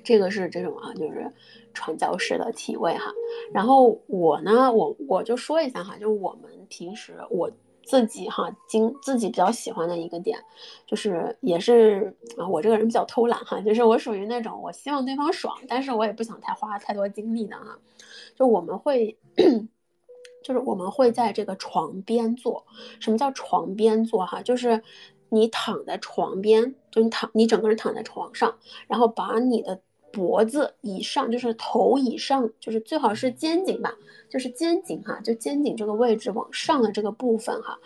[0.03, 1.31] 这个是这种啊，就是
[1.77, 3.13] 传教士的体位哈。
[3.53, 7.51] 然后我呢，我我就说一下哈，就我们平时我
[7.83, 10.39] 自己哈，经自己比较喜欢的一个点，
[10.87, 17.77] 就是也是啊，我这个人比较偷懒哈，就是我属于那种我希望对方爽，但是我也不想太花太多精力的哈。
[18.35, 19.15] 就我们会，
[20.43, 22.65] 就是我们会在这个床边做。
[22.99, 24.41] 什么叫床边做哈？
[24.41, 24.81] 就是
[25.29, 29.79] 你躺在床边，就你躺，你整个人躺在床上，然后把你的。
[30.17, 33.93] 脖子以上就是头以上，就是最好是肩颈吧，
[34.27, 37.77] 就是肩颈哈，就肩颈这个位置往上的这个部分哈，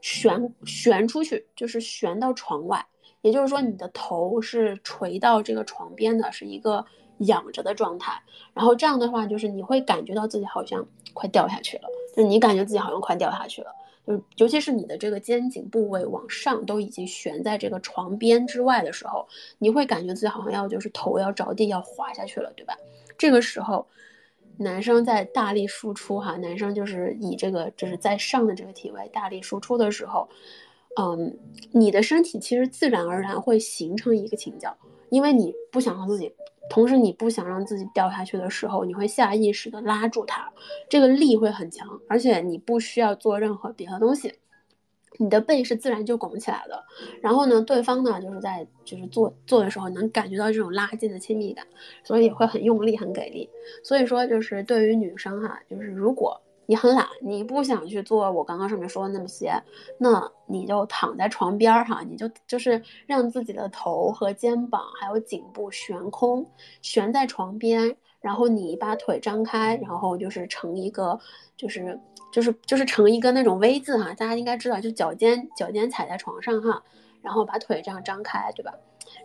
[0.00, 2.86] 悬悬出去，就是悬到床外，
[3.22, 6.86] 也就是说你的头是垂到这个床边的，是一个
[7.18, 8.22] 仰着的状态。
[8.54, 13.74] 然后这样的话，就是你会感觉到自己好像快掉下去了，就你感觉自己好像快掉下去了。
[14.36, 19.26] 尤其是你的这个肩颈部位往上都已经悬在这个床边之外的时候，
[19.58, 22.76] 你会感觉自己好像要就是头要着地要滑下去了，对吧？
[23.18, 23.86] 这个时候，
[24.56, 30.28] 男生在大力输出哈，男生就是以这个就是在上的这个体位大力输出的时候，
[30.96, 31.38] 嗯，
[31.72, 34.76] 你的身体其实自然而然会形成一个倾角，
[35.10, 36.32] 因为你不想让自己。
[36.68, 40.48] 同时，你不想让自己掉下去的时候，你会下意识的拉住它，
[40.88, 44.32] 这个力会很强，而且你不需要做任何别的东西，
[45.16, 46.84] 你的背是自然就拱起来的。
[47.20, 51.66] 然后呢，对方呢就是在就是做做的时候能感觉到这种拉近的亲密感，
[52.04, 53.50] 所以也会很用力、很给力。
[53.82, 56.40] 所以说，就是对于女生哈，就是如果
[56.70, 59.60] 你很懒，你不想去做我刚刚上面说的那么些，
[59.98, 66.46] 那你就躺在床边儿哈，你就就是让自己的头和肩膀还有颈部悬空，
[66.80, 71.18] 悬在床边，然后你把腿张开，然后就是成一个，
[71.56, 71.98] 就是
[72.30, 76.80] 就是就是成一个那种 V 字哈，大家应该知道，就脚尖脚尖踩在床上哈，
[77.20, 78.72] 然后把腿这样张开，对吧？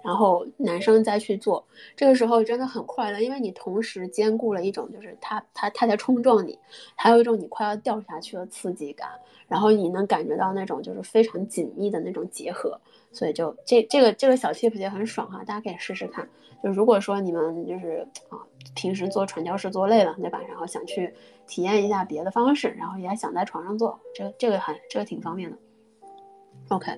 [0.02, 6.58] 然后男生再去做，这个时候真的很快乐，因为你同时兼顾了一种就是他他他在冲撞你，
[6.96, 9.10] 还有一种你快要掉下去的刺激感，
[9.48, 12.80] 然后你能感觉到那种就是非常紧密的那种结合，
[13.12, 16.28] 所以就这这个这个小 tip 也很爽哈，大家可以试试看。
[16.64, 18.40] 就如果说你们就是啊
[18.74, 21.14] 平时做传教士做累了对吧，然后想去
[21.46, 25.58] 体验一下别的方式，然后也想在床上做，这这个很这个挺方便的。
[26.70, 26.92] OK，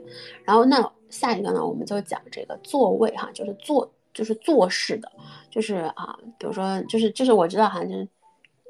[0.44, 5.12] 然后那下一个呢，我们就讲这个座位哈，就是坐，就是坐式的，
[5.50, 8.08] 就是啊，比如说，就是就是我知道哈，就是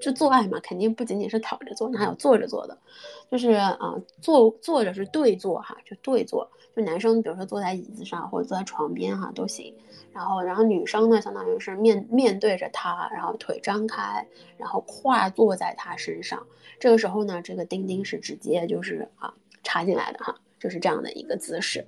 [0.02, 2.78] 就做爱嘛，肯定不仅仅是躺着做，那还有坐着做的，
[3.32, 9.74] 就是啊，坐坐着是对坐哈，就对坐，就男生比如说坐在椅子上或者坐在床边哈都行，
[10.14, 16.46] 然后然后女生呢，相当于是面面对着他，然后腿张开，然后跨坐在他身上，
[16.80, 19.34] 这个时候呢，这个钉钉是直接就是啊
[19.64, 20.40] 插进来的哈。
[20.60, 21.88] 就是这样的一个姿势，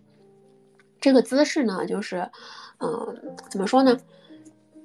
[0.99, 2.29] 这个姿势呢，就是，
[2.79, 3.97] 嗯，怎么说呢？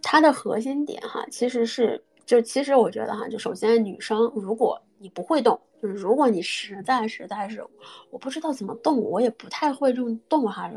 [0.02, 7.64] 它的核心点哈，其实是，就其实我觉得哈，就首先女生，如果你不会动，就是如果你实在实在是
[8.10, 10.70] 我不知道怎么动，我也不太会这种动哈，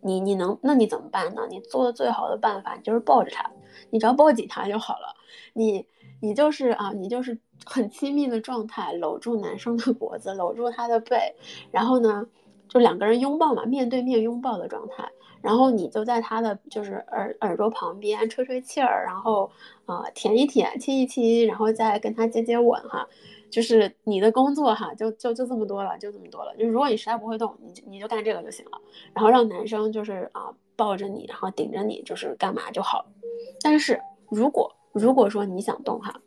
[0.00, 1.46] 你你能，那你怎么办呢？
[1.50, 3.50] 你做的最好的办法就是抱着他，
[3.90, 5.14] 你只要抱紧他就好了。
[5.54, 5.86] 你
[6.20, 11.34] 你就是啊，你就是很亲密的状态，搂住男生的脖子，搂住他的背，
[11.70, 12.26] 然后呢？
[12.74, 15.08] 就两个人拥抱嘛，面对面拥抱的状态，
[15.40, 19.48] 然后你就在他的就是耳耳朵旁边吹吹气儿，然后
[19.86, 23.06] 啊舔一舔，亲一亲，然后再跟他接接吻哈，
[23.48, 26.52] 就是你的工作哈，就就就这么多了，就这么多了。
[26.56, 28.80] 就如果你实在不会动，你就你就干这个就行了，
[29.12, 33.06] 然后让男生就是啊抱着你，然后顶着你，就是干嘛就好。
[33.62, 36.20] 但是如果如果说你想动哈。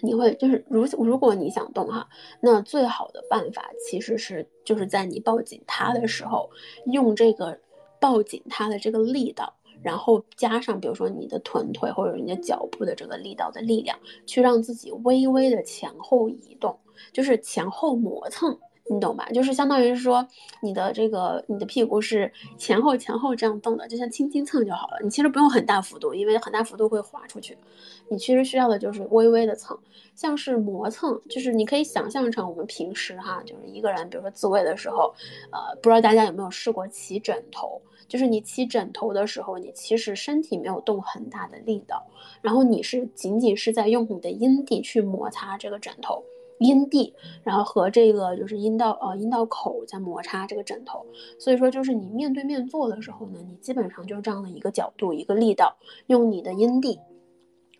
[0.00, 2.08] 你会就是如如果你想动哈，
[2.40, 6.50] 那最好的办法其实是就是在你抱紧他的时候，
[6.86, 7.58] 用这个
[8.00, 16.78] 抱紧他的这个力道，然后加上比如说你的臀腿或者你的脚部的这个力道的力量，去让自己微微的前后移动，
[17.12, 18.58] 就是前后磨蹭。
[18.88, 19.28] 你懂吧？
[19.30, 20.26] 就是相当于是说，
[20.62, 24.98] 你的这个你的屁股是前后前后这样动的，就像轻轻蹭就好了。
[25.02, 27.56] 你其实不用很大幅度，因为很大幅度会滑出去。
[28.08, 29.76] 你其实需要的就是微微的蹭，
[30.14, 35.12] 像是磨蹭，就是你可以想象成我们平时哈，就是一个人，比如说自慰的时候，
[35.50, 37.80] 呃，不知道大家有没有试过起枕头？
[38.06, 42.06] 就是你起枕头的时候，你其实身体没有动很大的力道，
[42.40, 46.22] 然后你是仅仅是在用你的阴蒂去摩擦这个枕头。
[46.58, 51.04] 阴蒂，然后和这个就是阴道呃阴道口在摩擦这个枕头，
[51.38, 56.98] 所以说就是你面对面做的时候呢，你基本上就是这样的一个角度一个力道，用你的阴蒂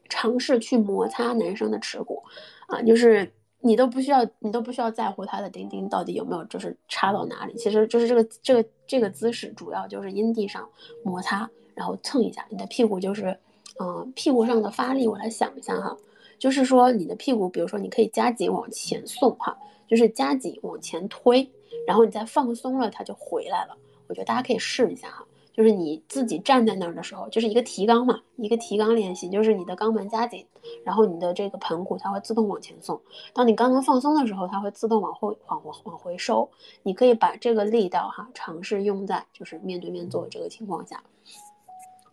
[0.08, 2.22] 尝试去摩擦男生的耻骨，
[2.66, 10.68] 啊，就是你都不需要你都不需要在乎他的丁丁到底有没有就是插到哪里，其实就是这个这个这个姿势主要就是阴蒂上
[11.02, 13.38] 摩擦，然后蹭一下你的屁股就是
[13.80, 15.96] 嗯屁股上的发力，我来想一下哈。
[16.38, 19.56] 就是说，你的屁股，比如说，你可以加紧往前送，哈，
[19.88, 21.48] 就是加紧往前推，
[21.86, 23.76] 然后你再放松了，它就回来了。
[24.08, 30.44] 我觉得大家可以试一下哈，就是你自己站在那儿的时候，就是一个提肛嘛，一个提肛练习，就是你的肛门加紧，
[30.84, 33.00] 然后你的这个盆骨它会自动往前送。
[33.32, 36.48] 当你肛门放松的时候，它会自动往后往往往回收。
[36.82, 41.02] 你可以把这个力道哈，尝试用在就是面对面做这个情况下。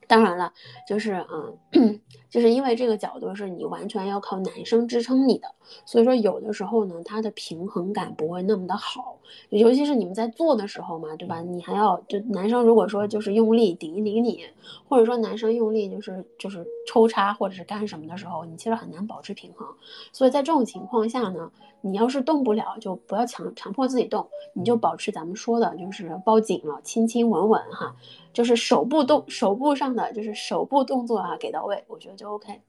[0.08, 0.52] 当然了，
[0.88, 1.26] 就是
[1.72, 5.48] 嗯， 就是因为这个角度是你完全要靠男生支撑你的，
[5.86, 9.18] 所以说有的时候呢，他的平衡感不会那么的好，
[9.50, 11.42] 尤其是你们在做的时候嘛，对吧？
[11.42, 14.46] 你还要就男生如果说就是用力顶一顶你，
[14.88, 19.68] 或者说男生用力就是就是抽插或者是干什么的时候，你其实很难保持平衡。
[20.12, 27.96] 所以在这种情况下呢，你要是动不了，就不要强强迫自己动，你就保持咱们说的就是抱紧了，亲亲吻吻哈。
[28.34, 32.62] 就是手部动手部上的就是手部动作啊给到位，我觉得就 OK。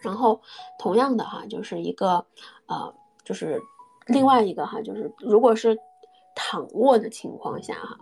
[0.00, 0.40] 然后
[0.78, 2.24] 同样的哈，就是一个
[2.66, 2.92] 呃，
[3.24, 3.60] 就是
[4.06, 5.78] 另外一个哈，就是如果是
[6.34, 7.98] 躺卧的情况下哈，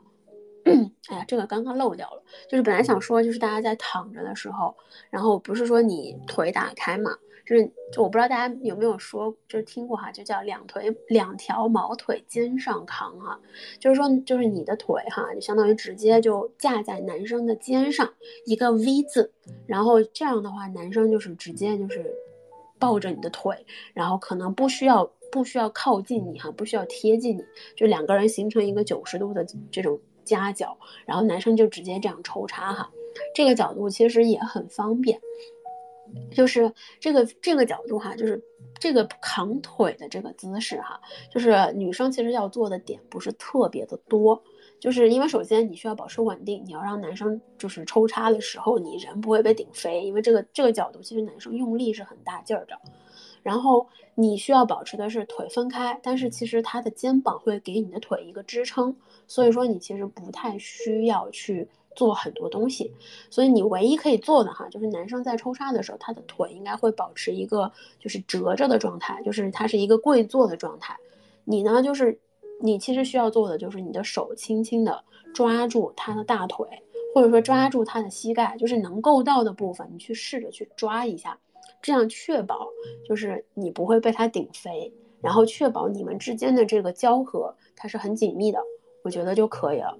[1.08, 2.22] 哎呀，这个刚刚漏掉了。
[2.48, 4.74] 就是本来想说，就是大家在躺着的时候，
[5.10, 7.16] 然后不是说你腿打开嘛。
[7.46, 13.38] 就是，就我不知道大家有没有说，就是听过哈，就叫两腿两条毛腿肩上扛哈，
[13.78, 18.12] 就是说，就是你的腿哈，就相当于直接就架在男生的肩上
[18.46, 19.32] 一个 V 字，
[19.64, 22.12] 然后这样的话，男生就是直接就是
[22.80, 23.64] 抱着你的腿，
[23.94, 27.44] 然后可能不需要不需要靠近你哈，不需要贴近你，
[27.76, 32.90] 就两个人形成一个九十度的这种夹角，然后男生就直接这样抽插哈，
[33.34, 35.18] 这个角度其实也很方便。
[36.30, 38.40] 就是这个这个角度哈，就是
[38.78, 41.00] 这个扛腿的这个姿势哈，
[41.32, 44.40] 就是女生其实要做的点不是特别的多，
[44.78, 52.78] 就是因为首先你需要保持稳定，你要让男生就是抽插的时候你人不会被顶飞，因为这个这个角度其实男生用力是很大劲儿的，
[53.46, 53.86] 然后
[54.16, 58.96] 你需要保持的是腿分开，但是其实他的肩膀会给你的腿一个支撑，
[59.28, 61.68] 所以说你其实不太需要去。
[61.96, 62.92] 做很多东西，
[63.30, 70.94] 所以你唯一可以做的哈，就是男生在抽插的时候，他的腿应该会保持一个就是折着的状态，就是他是一个跪坐的状态。
[71.44, 72.20] 你呢，就是
[72.60, 76.66] 你其实需要做的就是你的手轻轻的抓住他的大腿，
[77.14, 81.38] 或者说抓住他的膝盖，就是能够到的部分，你去试着去抓一下，
[81.86, 82.66] 这样确保
[83.08, 88.58] 就是你不会被它顶飞，然后确保你们之间的这个交合它是很紧密的，
[89.04, 89.96] 我觉得就可以了。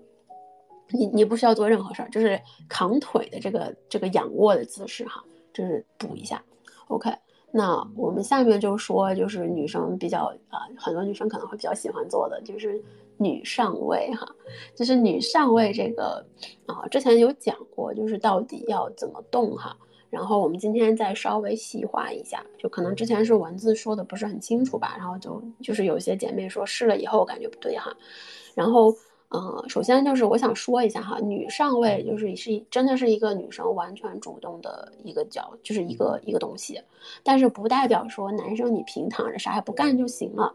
[0.90, 5.22] 你你不需要做任何事儿，就是扛腿的这个这个仰卧的姿势哈，
[5.54, 6.44] 就是补一下。
[6.88, 7.08] OK，
[7.52, 12.82] 那我们下面就说，就是女生比较啊，很多女生可能会比较喜欢做的，就是
[13.16, 14.26] 女上位哈，
[14.74, 16.26] 就是女上位这个
[16.66, 19.76] 啊，之前有讲过，就是到底要怎么动哈。
[20.10, 27.94] 然后我们今天再稍微细化一下，就可能之前是文字说的不是很清楚吧，然后就就是有些姐妹说试了以后感觉不对哈，
[28.54, 28.94] 然后。
[29.30, 36.80] 嗯，首先就是我想说一下哈，女上位就是是真的是一个女生完全主动的一个角，就是一个一个东西，
[37.24, 40.54] 但是不代表说男生你平躺着啥也不干就行了。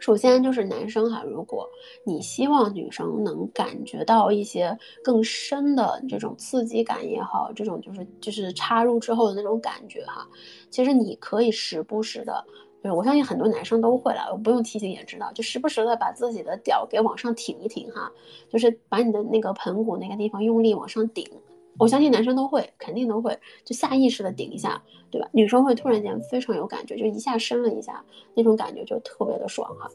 [0.00, 1.68] 首先就是男生哈，如果
[2.04, 10.26] 你希望女生能感觉到一些更深的这种刺激感也好，这种就是就是插入之后的那种感觉哈，
[10.70, 12.44] 其实你可以时不时的。
[12.82, 18.10] 对，我相信很多男生都会了，我不用提醒也知道，就时不时的把自己的屌给往上挺一挺哈，
[18.48, 21.30] 就是把你的那个盆骨那个地方用力往上顶。
[21.78, 25.28] 我相信男生都会，肯定都会，就下意识的顶一下，对吧？
[25.32, 28.04] 女生会突然间非常有感觉，就一下伸了一下，
[28.34, 29.90] 那种感觉就特别的爽哈。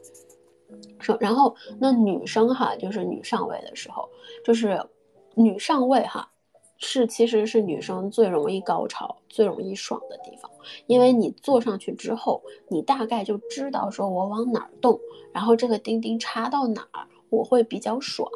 [0.98, 4.08] 说，然后那女生哈，就是女上位的时候，
[4.44, 4.80] 就是
[5.34, 6.30] 女上位哈。
[6.78, 10.50] 是，其实是女生最容易高潮、最容易爽的地方，
[10.86, 15.00] 因为你坐上去之后，你大概就知道说我往哪儿动，
[15.32, 18.30] 然后这个钉钉插到哪儿，我会比较爽。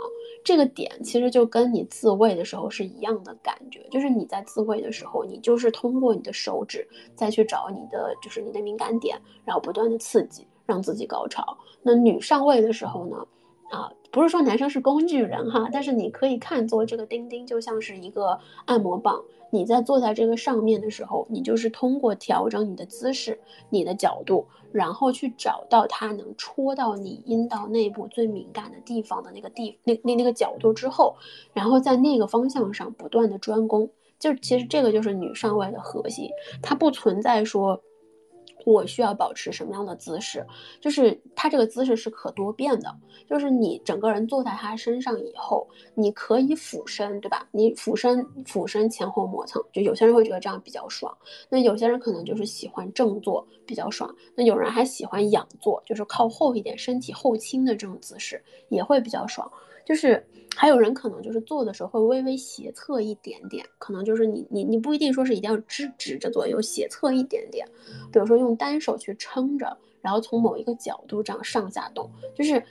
[0.45, 11.57] 这个点其实就跟你自慰的时候是一样的感觉，就是你在自慰的时候，你就是通过你的手指再去找你的就是你的敏感点，然后不断的刺激，让自己高潮。
[11.83, 13.27] 那女上位的时候呢？
[13.71, 23.39] 啊，不是说男生是工具人哈，但是你可以看作这个钉钉就像是一个按摩棒，你在坐在这个上面的时候，你就是通过调整你的姿势、
[23.69, 31.17] 你的角度，然后去找到它能戳到你阴道内部最敏感的地方的那个地那那那个角度之后，
[31.53, 36.31] 然后在那个方向上不断的专攻，就其实这个就是女上位的核心，
[36.63, 37.83] 它不存在说。
[38.65, 40.47] 我需要保持什么样的姿势？
[40.81, 42.95] 就是它这个姿势是可多变的，
[43.29, 47.47] 就是你整个人坐在他身上以后，你可以俯身，对吧？
[47.51, 51.17] 你俯身，俯身前后磨蹭，就有些人会觉得这样比较爽。
[51.49, 54.15] 那有些人可能就是喜欢正坐比较爽。
[54.35, 59.51] 那有人还喜欢仰坐，就是靠后一点，身体后倾的这种姿势也会比较爽。
[59.85, 60.25] 就是
[60.57, 67.67] 还有人可能就是做的时候会微微斜侧一点点，可能就是你你你不一定说是一定要直直着做，有斜侧一点点，
[68.13, 72.63] 比如说用单手去撑着，然后从某一个角度这样上下动，就是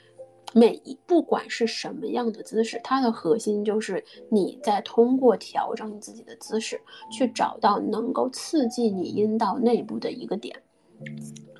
[0.52, 6.80] 每一不管是什么样的姿势，它的核心就是你在通过调整你自己的姿势，
[7.10, 10.62] 去找到能够刺激你阴道内部的一个点，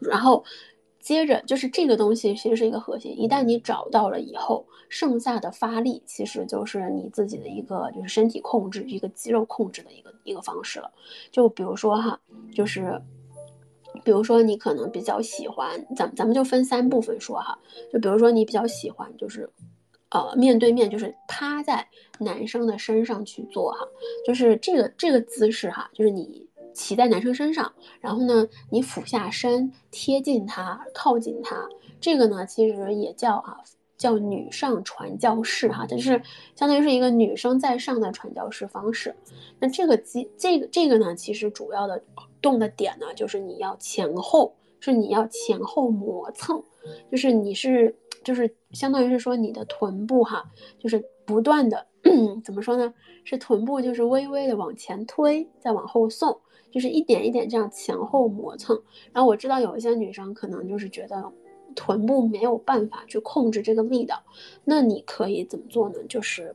[0.01, 0.45] 然后。
[1.01, 3.19] 接着就是这个东西，其实是一个核心。
[3.19, 10.93] 一旦你找到了以后，剩下的发力其实就是你自己的一个，就是身体控制、一个肌肉控制的一个一个方式了。
[11.33, 12.21] 就比如说哈，
[12.55, 13.01] 就是
[14.05, 17.59] 比如说你可能比较喜欢，咱咱们就分三部分说哈。
[17.93, 19.49] 就比如说你比较喜欢，就是
[20.11, 21.89] 呃面对面，就是趴在
[22.19, 23.79] 男生的身上去做哈，
[24.27, 26.50] 就是这个这个姿势哈，就是你。
[26.75, 31.69] 骑在男生身上，然后呢，你俯下身贴近他，靠近他，
[32.01, 33.59] 这个呢，其实也叫啊，
[33.97, 36.23] 叫女上传教士哈，就是
[36.55, 39.15] 相当于是一个女生在上的传教士方式。
[39.59, 42.03] 那这个机，这个这个呢，其实主要的
[42.41, 46.63] 动的点呢，就是你要前后，是你要前后磨蹭，
[47.11, 47.95] 就是你是，
[48.25, 51.87] 就是相当于是说你的臀部哈，就是不断的
[52.43, 52.95] 怎么说呢？
[53.23, 56.41] 是臀部就是微微的往前推，再往后送。
[56.71, 58.81] 就是一点一点这样前后磨蹭。
[59.13, 61.33] 然后我知道有一些女生可能就是觉得
[61.75, 64.23] 臀部没有办法去控制这个力道，
[64.65, 65.97] 那你可以怎么做呢？
[66.09, 66.55] 就是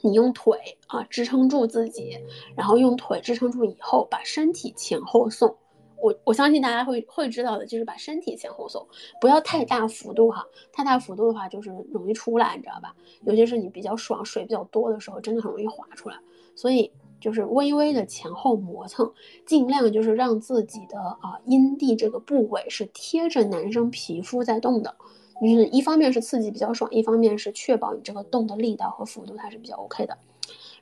[0.00, 2.18] 你用腿啊支撑住自己，
[2.56, 5.56] 然后用腿支撑住以后，把身体前后送。
[6.00, 8.84] 我我相信大家会会知道的，就是把身体前后送，
[9.20, 12.92] 不要太大幅度哈，太大幅度的话就是容易出来，你知道吧？
[13.24, 16.18] 尤其是你比较爽、水比较多的时候，真的很容易滑出来。
[16.56, 16.90] 所以
[17.22, 19.10] 就是微微的前后磨蹭，
[19.46, 24.94] 尽量就是让自己的啊阴蒂这个部位是贴着男生皮肤在动的，
[25.40, 30.18] 就是一方面是刺激比较爽，一方面是确保你这个动的力道和幅度它是比较 OK 的。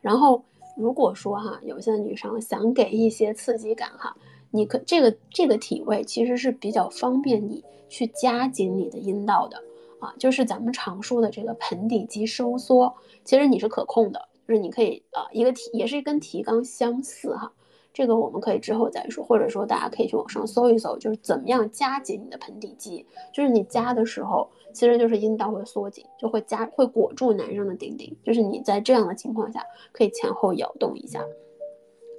[0.00, 0.42] 然后
[0.76, 4.16] 如果说哈，有些女生想给一些刺激感哈。
[4.52, 9.62] 你可这个这个体位其实是比较方便你去夹紧你的阴道的
[10.00, 12.92] 啊，就是咱们常说的这个盆底肌收缩，
[13.24, 17.52] 其实你是可控的，就是你可以啊一个提也是跟提纲相似哈，
[17.94, 31.24] 这个我们可以之后再说，或者说大家可以去网上搜一搜，就是怎么样夹紧你的盆底肌，就是你夹的时候，其实就是阴道会缩紧，就会夹会裹住男生的丁丁，就是你在这样的情况下可以前后摇动一下。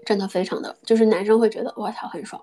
[0.06, 2.42] 真的非常的，就是男生会觉得我操很爽，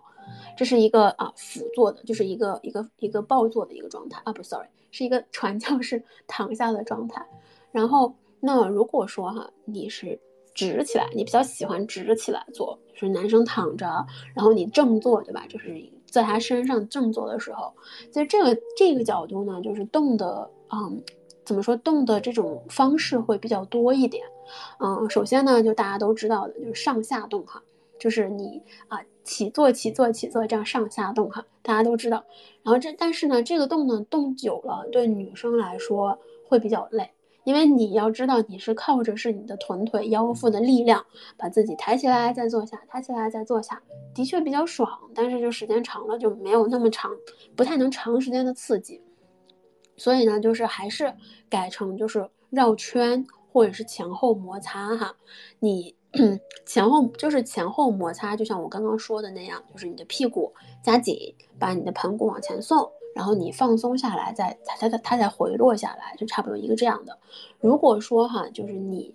[0.55, 7.27] 这是一个啊俯坐的，就是一个一个一个抱坐的一个状态啊，不，sorry，是一个传教士 躺下的状态。
[7.73, 10.19] 然后那如果说哈你是
[10.55, 13.87] 直起来，你比较喜欢直起来坐，就是男生躺着，
[14.35, 15.47] 然后你正坐，对吧？
[15.49, 17.73] 就是在他身上正坐的时候，
[18.11, 21.03] 在这个这个角度呢，就是动的，嗯。
[21.45, 24.23] 怎么说动的这种方式会比较多一点，
[24.81, 27.63] 嗯，首先呢，就大家都知道的，就是上下动哈，
[27.99, 32.23] 就是你啊起坐起坐起坐这样上下动哈，大家都知道。
[32.63, 37.11] 然后这但是呢，这个动呢动久了对女生来说会比较累，
[37.49, 41.03] 因为你要知道你是靠着是你的臀腿腰腹的力量
[41.39, 43.83] 把自己抬起来再坐下，抬起来再坐下，
[44.15, 47.11] 的确比较爽，但是就时间长了就没有那么长，
[47.57, 49.01] 不太能长时间的刺激。
[49.97, 51.15] 所以呢，就是还是
[51.49, 55.17] 改成就是绕圈或者是前后摩擦哈，
[55.59, 55.97] 你
[56.65, 60.53] 前后就是前后摩擦，就像我刚刚说的那样，就是你的屁股
[60.83, 67.19] 夹紧，把你的盆骨往前送，然后你放松下来，再它它它再回落下来，就差不多一个这样的。
[67.61, 69.15] 如果说哈，就是你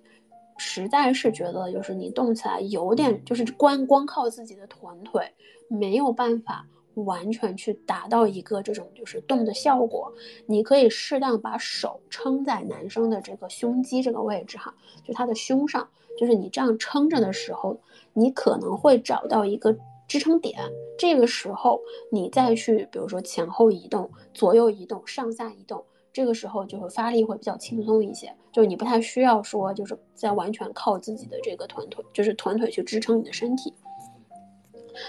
[0.58, 5.34] 实在是觉得就是你动起来有点就是光光靠自己的臀腿
[5.68, 6.68] 没有办法。
[6.96, 10.14] 完全去达到一个这种就是动的效果，
[10.46, 14.74] 你可以适当把手撑在男生的这个胸肌这个位置哈，
[15.04, 15.88] 就他的胸上，
[16.18, 17.78] 就是你这样撑着的时候，
[18.14, 19.76] 你可能会找到一个
[20.08, 20.60] 支撑点，
[20.98, 21.82] 这个时候
[22.12, 33.74] 你再去比如说前后移动、左右移动、上下移动，这个时候就会发力会比较轻松一些，就是你不太需要说就是在完全靠自己的这个臀腿，就是臀腿去支撑你的身体。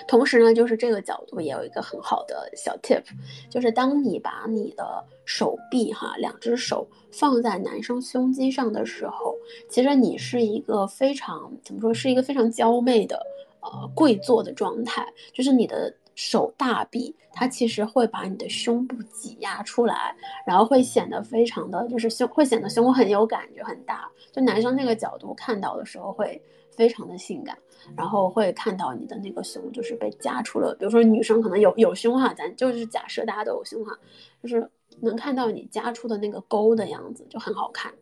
[0.07, 3.03] 同时呢，就是这个角度也有一个很好的小 tip，
[3.51, 9.35] 就是当你把你的手臂哈，两只手放在男生胸肌上的时候，
[9.69, 13.25] 其实你是一个非常怎么说，是一个非常娇媚的
[13.61, 20.15] 呃跪坐的状态，就是你的手大臂，它其实会把你的胸部挤压出来，
[20.47, 27.59] 然后会显得非常的就是胸会显得胸很有感觉很大，就男生那个角度看到的时候会非常的性感。
[27.97, 33.99] 然后会看到你的那个胸就是被夹出了，比如说女生可能有有胸哈，咱就是假设大家都有胸哈，
[34.43, 34.71] 就是
[35.01, 37.93] 能看到你夹出的那个沟的样子就很好看，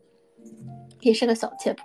[1.01, 1.77] 也是个小 tip。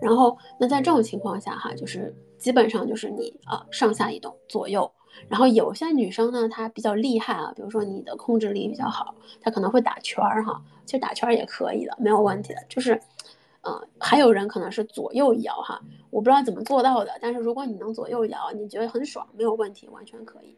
[0.00, 4.90] 然后那在这种情况下哈，就是基本上就是你啊上下移动左右，
[5.28, 13.00] 然后有些女生呢她比较厉害啊，比如说你的控制力比较好，她可能会打圈儿哈，其实打圈儿也可以的，没有问题的，就是。
[13.66, 20.56] 呃，还有人可能是左右摇哈，我不知道怎么做到的，但是如果你能左右摇，你觉得很爽，没有问题，完全可以。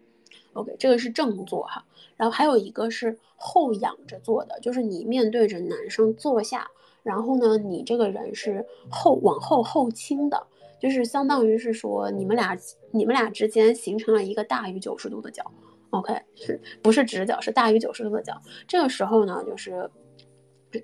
[0.52, 1.82] OK，这个是正坐哈，
[2.18, 6.68] 然后还有一个是后仰着坐的，就是你面对着男生坐下，
[7.02, 10.46] 然后呢，你这个人是后往后后倾的，
[10.78, 12.54] 就是相当于是说你们俩
[12.90, 15.50] 你们俩之间形成了一个大于九十度的角。
[15.90, 17.40] OK，是不是直角？
[17.40, 18.38] 是大于九十度的角。
[18.66, 19.90] 这个时候呢，就是。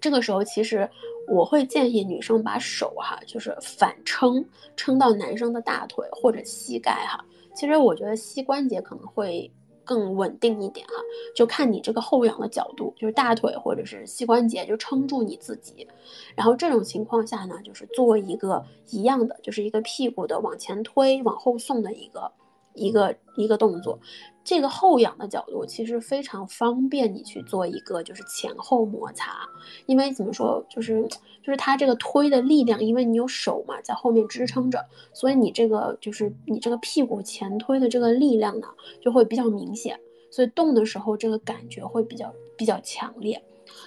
[0.00, 0.88] 这个时候，其实
[1.28, 4.44] 我会建议女生把手哈，就是反撑，
[4.76, 7.24] 撑到男生的大腿或者膝盖哈。
[7.54, 9.50] 其实我觉得膝关节可能会
[9.84, 10.94] 更稳定一点哈，
[11.36, 15.86] 就看你这个后仰的角度，就是大腿或者是膝关节就撑住你自己。
[16.34, 22.30] 然后这种情况下呢，就是做一个一样的，就是一个屁股的往前推、往后送的一个
[22.74, 23.98] 一个一个动作。
[24.44, 29.48] 这个后仰的角度其实非常方便你去做一个就是前后摩擦，
[29.86, 31.02] 因为怎么说就是
[31.42, 38.68] 就是它这个推的力量，因为你有手嘛在后面支撑着，所以你这个就是你这个屁股前推的这个力量呢
[39.00, 39.98] 就会比较明显，
[40.30, 43.42] 所以动的时候这个感觉会比较比较强烈。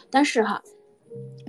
[0.09, 0.63] 但是哈，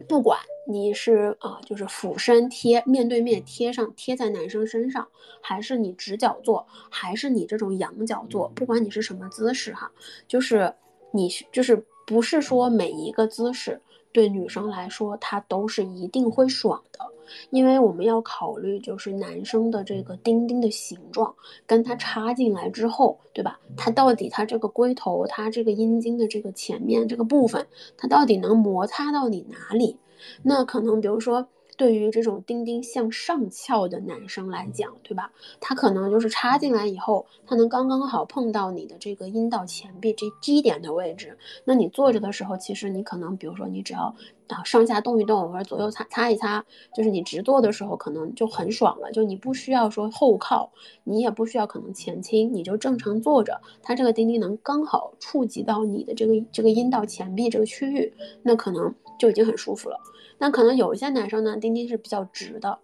[0.06, 0.38] 不管。
[0.70, 5.08] 你是啊，就是俯身贴，面对面贴上，贴在男生身上，
[5.40, 9.90] 还是你直角坐，还是你这种仰角坐，不管你是什么姿势哈，
[10.26, 10.70] 就是
[11.10, 13.80] 你就是不是说每一个姿势。
[14.12, 17.00] 对女生来说，她都是一定会爽的，
[17.48, 21.34] 因为我们要考虑就是男生的这个丁丁的形状，
[21.66, 23.58] 跟他插进来之后，对吧？
[23.74, 27.66] 他到底他这个龟头，他这个阴茎的这个前面这个部分，
[27.96, 29.96] 他到底能摩擦到你哪里？
[30.42, 31.48] 那可能比如说。
[31.76, 35.30] 对于这种丁丁向上翘的男生来讲，对吧？
[35.60, 41.38] 他可能就是插进来以后，他能刚刚好碰到你的这个阴道前壁这低点的位置。
[41.64, 44.12] 那你坐着的时候，其实你可能，比如说你只要
[44.48, 49.12] 啊上下动一动，或者左右擦擦一擦，就是你直坐的时候可能就很爽了。
[49.12, 50.72] 就你不需要说后靠，
[51.04, 58.12] 你也不需要可能前倾，你就正常坐着，它这个丁丁能刚好触及到你的这个这个阴道前壁这个区域，
[58.42, 59.98] 那可能就已经很舒服了。
[60.38, 62.78] 那可能有一些男生呢，丁丁是比较直的，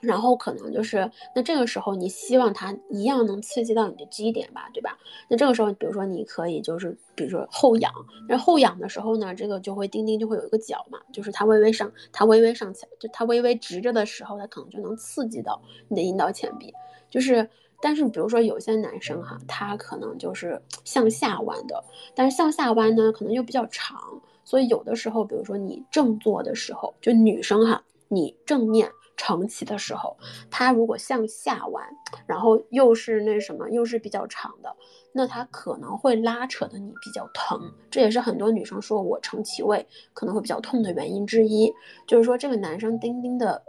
[0.00, 4.98] 然后可能就是那这个时候你希望他一样能刺激到你的基点吧，对吧？
[5.28, 7.92] 那这个时候，比如说你可以就是比如说后仰，
[8.28, 16.74] 那后仰的时候呢，这个就会丁丁就会有一个角嘛，就是它微微上，它微微上翘，就它微微直着的时候，它可能就能刺激到你的阴道前壁。
[17.08, 17.48] 就是，
[17.80, 21.84] 但是比如说有些男生哈，他可能就是向下弯的，
[22.14, 24.20] 但是向下弯呢，可能又比较长。
[24.52, 28.86] 所以有的时候，比如说你正坐的时候，就女生哈，你正面
[29.16, 30.14] 撑起的时候，
[30.50, 31.82] 她如果向下弯，
[32.26, 34.76] 然后又是那什么，又是比较长的，
[35.10, 37.58] 那她可能会拉扯的你比较疼。
[37.90, 41.72] 这也是很多女生说我撑起位可能会比较痛的原因之一，
[42.06, 43.62] 就是说这个男生丁丁的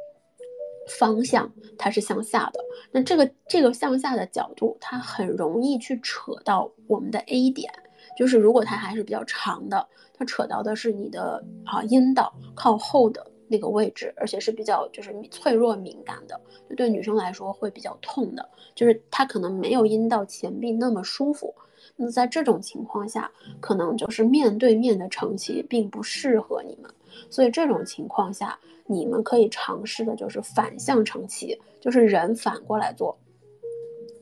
[1.00, 2.60] 方向它是向下的，
[2.92, 7.72] 那这个这个向下的角度，它很容易去扯到我们的 A 点。
[8.18, 9.88] 就是如果它还是比较长的，
[10.26, 21.54] 扯到的是你的啊阴道靠后的那个位置，而且是比较就是脆弱敏感的，就对女生来说会比较痛的，就是它可能没有阴道前壁那么舒服。
[21.96, 26.90] 那在这种情况下，可能就是面对面的撑起并不适合你们，
[27.30, 28.58] 所以这种情况下，
[28.88, 33.16] 你们可以尝试的就是反向撑起，就是人反过来做。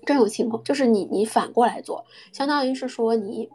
[0.06, 3.50] 这种情况就是你你反过来做，相当于是说你。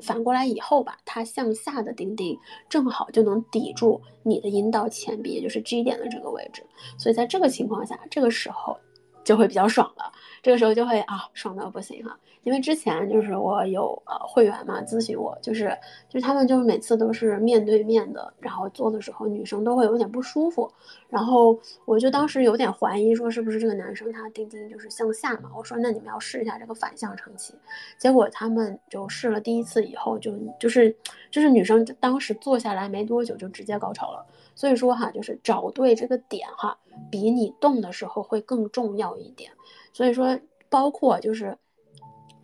[0.00, 6.64] 反过来以后吧，它向下的钉钉正好就能抵住你的阴道前壁，也就是 G 点的这个位置。
[6.98, 8.76] 所以在这个情况下，这个时候
[9.24, 10.12] 就会比较爽了。
[10.42, 12.18] 这个时候就会啊，爽到不行哈。
[12.42, 15.68] 因为之前就是我有呃会员嘛咨询我，就是
[16.08, 20.68] 就是他们就是每次都是面对面的，然后做的时候女生都会有点不舒服，
[21.08, 27.54] 然后我就当时有点怀疑说是不是这个男生他钉钉就是向下嘛，我说那你们要试一下这个反向撑起，
[27.96, 30.92] 结果他们就试了第一次以后就就是
[31.30, 34.26] 就是女生当时坐下来没多久就直接高潮了，
[34.62, 36.78] 所以说哈就是找对这个点哈，
[37.10, 39.50] 比你动的时候会更重要一点，
[39.92, 40.38] 所以说
[40.68, 41.58] 包括就是。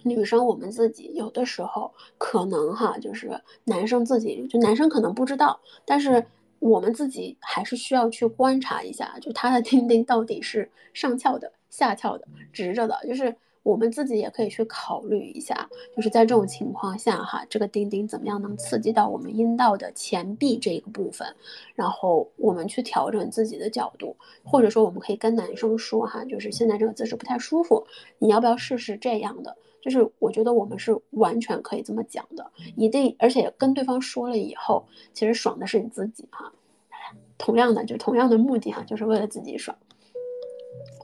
[0.04, 6.24] 女生，我们自己有的时候可能哈，就是男生自己，就男生可能不知道，但是
[6.60, 13.36] 我们自己还是需要去观察一下，就他的 丁丁到底是上翘的、下翘的、直着的，就是
[13.68, 21.28] 我们自己也可以去考虑一下，就是在这种情况下哈，这个丁丁怎么样能刺激到我们阴道的前壁这个部分，
[21.74, 27.86] 然后我们去调整自己的角度，或者说我们可以跟男生说哈，就是现在这个姿势不太舒服，
[28.18, 29.54] 你要不要试试这样的？
[29.82, 36.50] 就是我觉得我们是完全可以这么讲的，一定，而且跟对方说了以后，其实爽的是你自己哈。
[37.36, 39.76] 同样的，就同样的目的哈，就是为了自己爽。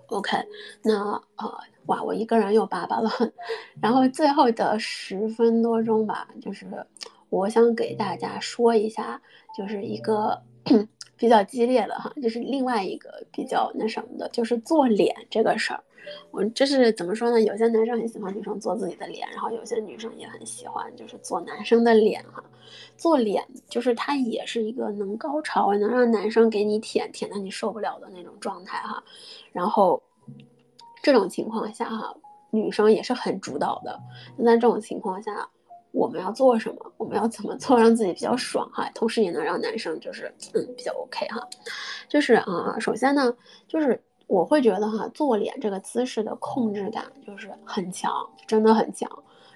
[0.09, 0.37] OK，
[0.83, 3.11] 那呃，哇，我一个人又叭叭了。
[3.81, 6.67] 然后最后的十分多钟吧，就是
[7.31, 9.21] 我想给大家说一下，
[9.57, 10.41] 就是一个
[11.17, 15.83] 比较激烈的哈，就是另外一个比较那什么的，就是做脸这个事儿。
[16.31, 17.41] 我这是怎么说呢？
[17.41, 22.45] 有些男生很喜欢女生做自己的脸，然后有些女生也很喜欢就是做男生的脸哈。
[22.97, 29.03] 做脸就是它也是一个能高潮，能让男生给你舔舔的你受不了的那种状态哈。
[29.51, 30.03] 然后
[31.05, 32.13] 这种情况下哈，
[32.51, 33.97] 女生也是很主导的。
[34.37, 35.49] 那在这种情况下，
[35.93, 36.93] 我们要做什么？
[36.97, 38.91] 我们要怎么做让自己比较爽哈？
[38.95, 41.47] 同时也能让男生就是嗯比较 OK 哈。
[42.09, 43.33] 就是啊，首先呢，
[43.69, 44.03] 就是。
[44.27, 48.11] 我会觉得哈，做脸这个姿势的控制感就是很强，
[48.47, 49.07] 真的很强。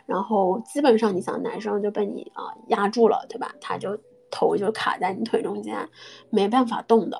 [0.04, 3.50] 然后基本上你想男生就被你啊压住了，对吧？
[3.62, 3.98] 他就
[4.30, 5.88] 头就卡在你腿中间，
[6.28, 7.18] 没办法动的。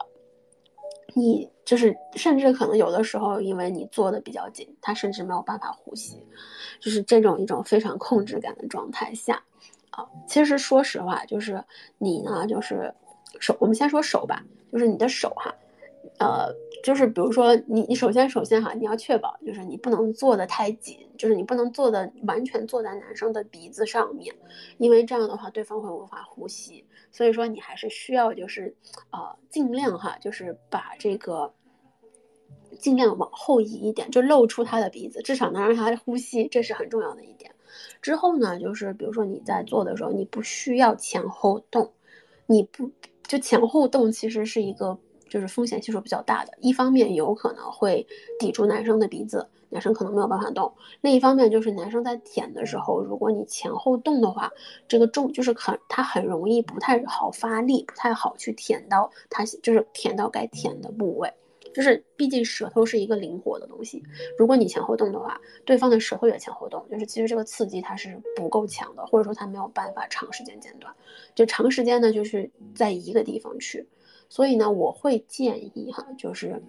[1.15, 6.17] 你就是甚至可能有的时候，因为你坐的比较紧，他甚至没有办法呼吸，
[6.81, 9.43] 就是这种一种非常控制感的状态下
[9.91, 10.03] 啊。
[10.27, 11.63] 其实说实话，就是
[11.99, 12.91] 你呢，就是
[13.39, 14.43] 手，我们先说手吧，
[14.73, 15.55] 就是你的手哈。
[16.19, 16.53] 呃，
[16.83, 24.35] 就是比如说你，你首先首先哈，你要确保就是你不能坐的太紧，就是你不能坐的完全坐在男生的鼻子上面，
[24.79, 26.85] 因为这样的话对方会无法呼吸。
[27.13, 28.75] 所以说你还是需要就是
[29.11, 31.53] 呃尽量哈，就是把这个
[32.79, 37.51] 尽量往后移一点，就露出他的鼻子，至少能让他呼吸，这是很重要的一点。
[38.01, 41.93] 之后呢，就是比如说你在做的时候，你不需要前后动，
[42.47, 42.91] 你不
[43.27, 44.99] 就前后动其实是一个。
[45.31, 48.07] 就是风险系数比较大的，一方面有可能会
[48.39, 50.73] 抵住男生的鼻子，男生可能没有办法动；
[51.03, 54.51] 另一方面就是男生在舔的时候，如果你前后动的话，
[54.89, 61.31] 这个重就是很他很容易不太好发力，不太好去舔到他就是舔到该舔的部位。
[61.75, 64.03] 就是毕竟舌头是一个灵活的东西，
[64.39, 70.93] 如果你前后动的话，对方的舌头也前后动，就是其实这个刺激它是不够强的，或者说它没有办法长时间间断，
[71.35, 73.87] 就长时间呢就是在一个地方去。
[74.29, 76.63] 所以呢，我会建议哈，就是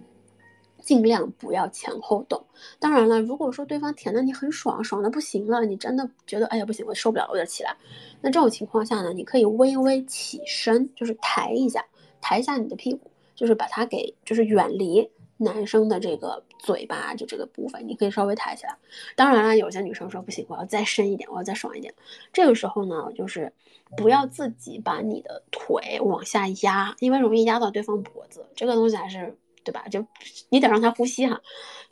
[0.80, 2.42] 尽量不要前后动。
[2.78, 7.76] 当然了，如果说对方舔的你很爽，爽的不行了，你真的觉得哎呀不行，我受不了了，我得起来。
[8.22, 11.84] 那这种情况下呢，你可以微微起身，就是抬一下，
[12.22, 13.09] 抬一下你的屁股，
[13.40, 15.10] 就是把它给就是远离。
[15.42, 18.76] 男生的这个嘴巴就这个部分，你可以稍微抬起来。
[19.16, 21.94] 当然了，有些女生说不行，我要再深一点，我要再爽一点。
[22.30, 23.50] 这个时候呢，就是
[23.96, 28.44] 不要自己把你的腿往下压，因为容易压到对方脖子。
[28.54, 29.34] 这个东西还是
[29.64, 29.88] 对吧？
[29.88, 30.04] 就
[30.50, 31.40] 你得让他呼吸哈。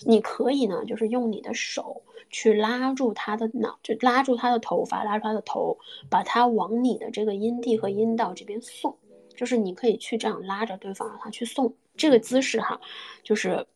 [0.01, 5.79] 你可以呢，就是用你的手去拉住他的脑，就拉住他的头发，拉住他的头，
[6.11, 8.95] 把他往你的这个阴蒂和阴道这边送。
[9.39, 11.73] 就是你可以去这样拉着对方，让他去送。
[11.97, 12.81] 这个姿势哈，
[13.25, 13.67] 就是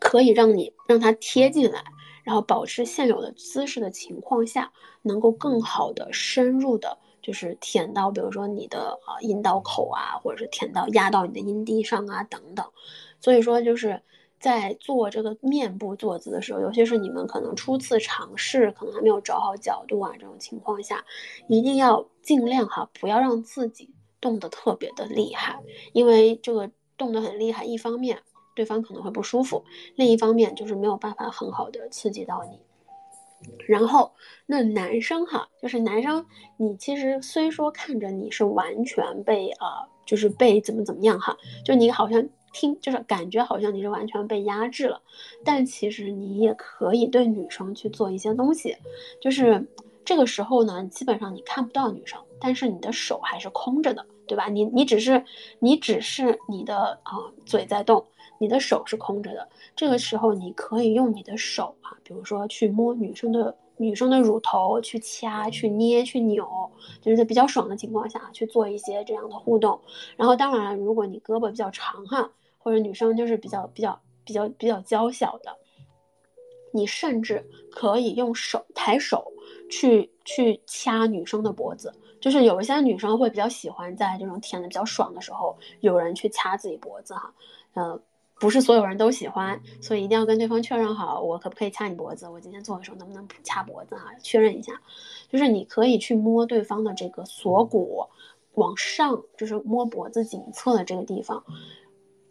[0.00, 1.84] 可以让你让他贴进来，
[2.24, 4.72] 然后保持现有的姿势的情况下，
[5.02, 12.66] 能够更好的深入的，就是舔到，比如说你的啊阴道口啊，或者是舔到压到你的阴蒂上啊等等。
[13.20, 14.02] 所以说就是
[14.40, 21.04] 在做这个面部坐姿的时候，尤其是你们可能初次尝试，可能还没有找好角度啊这种情况下，
[21.46, 25.60] 一定要尽量哈，不要让自己动得特别的厉害，
[25.92, 26.70] 因为这个。
[26.98, 28.18] 动得很厉害，一方面
[28.56, 29.64] 对方可能会不舒服，
[29.94, 32.58] 另一方面就是没有办法很好的刺激到你。
[33.68, 34.10] 然后
[34.46, 45.00] 那男生哈，就是男生，你其实虽说看着你是完全被啊，就是被怎么怎么样哈，就你好像听就是感觉好像你是完全被压制了，
[45.44, 48.76] 但其实你也可以对女生去做一些东西，
[49.20, 49.64] 就是
[50.08, 54.06] 这个时候呢，基本上你看不到女生，但是你的手还是空着的。
[54.26, 54.48] 对吧？
[54.48, 55.22] 你你只是
[55.58, 57.12] 你只是你的啊
[57.44, 58.02] 嘴在动，
[58.38, 59.46] 你的手是空着的。
[59.76, 66.46] 这个时候你可以用你的手啊，比如说去摸女生的女生的乳头，去掐、去捏、去扭，
[67.02, 69.78] 就是在比较爽的情况下去做一些这样的互动。
[70.16, 75.56] 然后当然，如果你胳膊比较长哈，或者女生就是比较比较比较比较娇小的，
[76.74, 79.32] 你甚至可以用手抬手
[79.68, 81.92] 去去掐女生的脖子。
[82.20, 87.32] 就是有一些女生会比较喜欢在这种舔的比较爽的时候，有人去掐自己脖子哈，
[87.74, 88.00] 呃，
[88.40, 92.28] 不是所有人都喜欢，所以一定要跟对方确认好，我可不可以掐你脖子？
[92.28, 94.12] 我今天做的时候能不能掐脖子哈？
[94.20, 94.82] 确认一下，
[95.30, 98.04] 就是你可以去摸对方的这个锁骨，
[98.54, 101.44] 往上就是摸脖子颈侧的这个地方，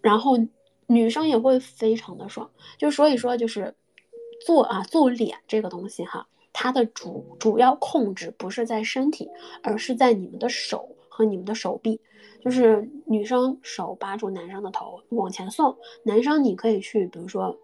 [0.01, 0.37] 然后
[0.85, 3.73] 女生也会非常的爽，就所以说就是
[4.45, 6.27] 做啊做脸这个东西哈。
[6.59, 9.29] 它的主主要控制不是在身体，
[9.61, 12.01] 而是在你们的手和你们的手臂。
[12.41, 17.55] 就是女生手把住男生的头往前送，男生你可以去，比如说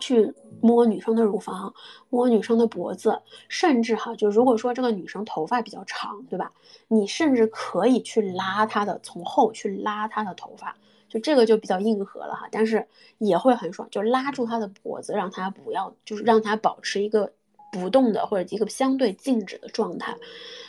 [0.00, 1.74] 去摸女生的乳房，
[2.10, 6.52] 摸女生的脖子，甚至哈，就如果说这个女生头发比较长，对吧？
[6.86, 10.76] 你甚至可以去拉她的，从后去拉她的头发，
[11.08, 12.86] 就这个就比较硬核了哈，但是
[13.18, 17.32] 也会很爽，就拉住她的脖子，让她不要，就是让她保持一个。
[17.70, 20.16] 不动的或者一个相对静止的状态，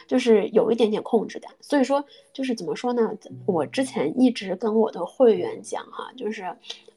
[0.07, 1.51] 就是有一点点控制感。
[1.59, 3.11] 所以说，就是怎么说呢？
[3.45, 6.43] 我之前一直跟我的会员讲哈，就是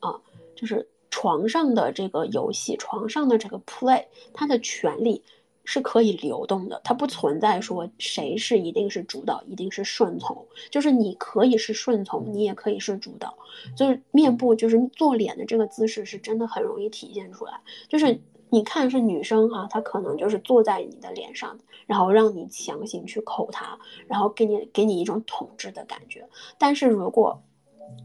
[0.00, 0.20] 啊，
[0.54, 5.22] 就是床上的这个游戏，床上的这个 play，它的权利
[5.64, 13.34] 是可以流动的，它不存在说谁是一定是主导，一定是顺从，就是你可以是顺从，你也可以是主导。
[13.74, 17.58] 就是面部，就是做脸的这个姿势，是真的很容易体现出来。
[17.88, 18.20] 就是
[18.54, 23.76] 你看是女生哈，她可能就是坐在你的脸上，然后让你强行去抠它，
[24.06, 26.28] 然后给你给你一种统治的感觉。
[26.56, 27.42] 但是如果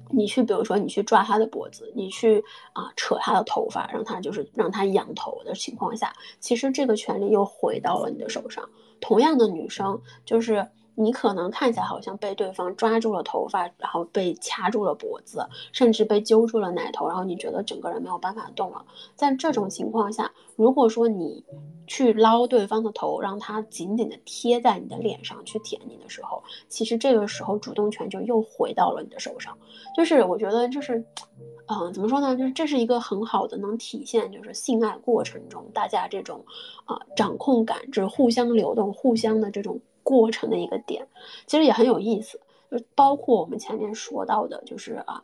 [0.10, 2.44] 你去，比如说你去抓她的脖子，你去
[2.74, 8.68] 啊扯她的头发，让她就是让她仰头的情况下，其实这个权利又回到了你的手上。
[9.00, 10.68] 同样的女生，就是
[11.02, 18.84] 你可能看起来好像被对方抓住了头发，然后被掐住了脖子，甚至被揪住了奶头，然后你觉得整个人没有办法动了。
[19.16, 21.42] 在这种情况下，如果说你
[21.88, 29.58] 去捞对方的头，让他紧紧的贴在你的脸上去舔你的时候，其实这个时候主动权就又回到了你的手上。
[29.96, 31.02] 就是我觉得，就是，
[31.68, 32.36] 嗯，怎么说呢？
[32.36, 36.44] 就是这是一个很好的能体现，就是性爱过程中大家这种
[36.84, 41.08] 啊掌控感，就是互相流动、互相的这种过程的一个点。
[41.46, 42.40] 其实也很有意思，
[42.72, 45.24] 就包括我们前面说到的，就是啊。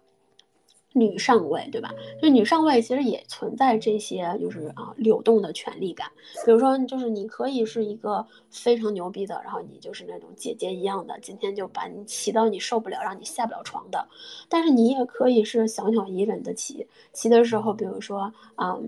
[0.98, 1.94] 女上位，对吧？
[2.22, 6.10] 就女上位其实也存在这些，就是啊流动的权利感。
[6.46, 14.08] 比如说，就是你可以是一个非常牛逼的，然后你就是那种姐姐一样的，今天就把你骑到你受不了，让你下不了床的。
[14.48, 18.80] 但是你也可以是小鸟依人的骑，骑的时候，比如说啊，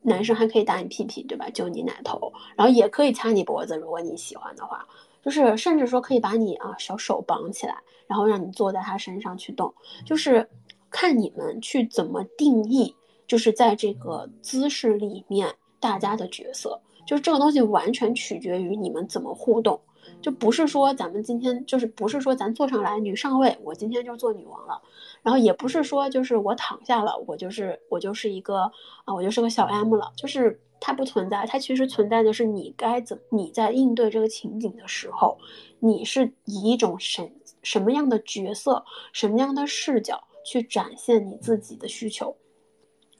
[0.00, 1.48] 男生还可以打你屁屁，对吧？
[1.50, 4.88] 揪你奶头，然后也可以掐你脖子，如果你喜欢的话，
[5.22, 9.72] 就是甚至说可以把你啊小手绑起来，然后让你坐在他身上去动，
[10.04, 10.48] 就是。
[10.94, 12.94] 看你们去怎么定义，
[13.26, 15.50] 就是在这个姿势里面
[15.80, 19.80] 大家的角色，就是这个东西完全取决于你们怎么互动，
[20.20, 24.82] 就不是说咱们今天就是不是说咱坐上来女上位，我今天就做女王了，
[25.22, 28.70] 然后也不是说就是我躺下了，我就是我就是一个
[29.06, 35.38] 啊，我就是个小 M 了，就是它不存在，它其实存在的是你该怎你在应对这个情景的时候，
[35.78, 40.24] 你是以一种什什么样的角色，什么样的视角。
[40.44, 42.36] 去展现你自己的需求，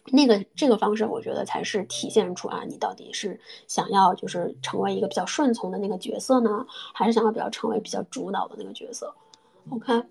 [0.07, 3.39] 那个这个方式，我觉得才是体现出啊，你到底是
[3.69, 9.15] 想要就是成为一个比较顺从的那个角色呢，还是想要比较成为比较主导的那个角色
[9.71, 10.03] ？OK，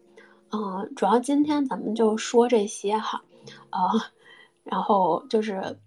[0.52, 3.22] 嗯，主要今天咱们就说这些哈，
[3.72, 3.92] 啊，
[4.64, 5.78] 然后就是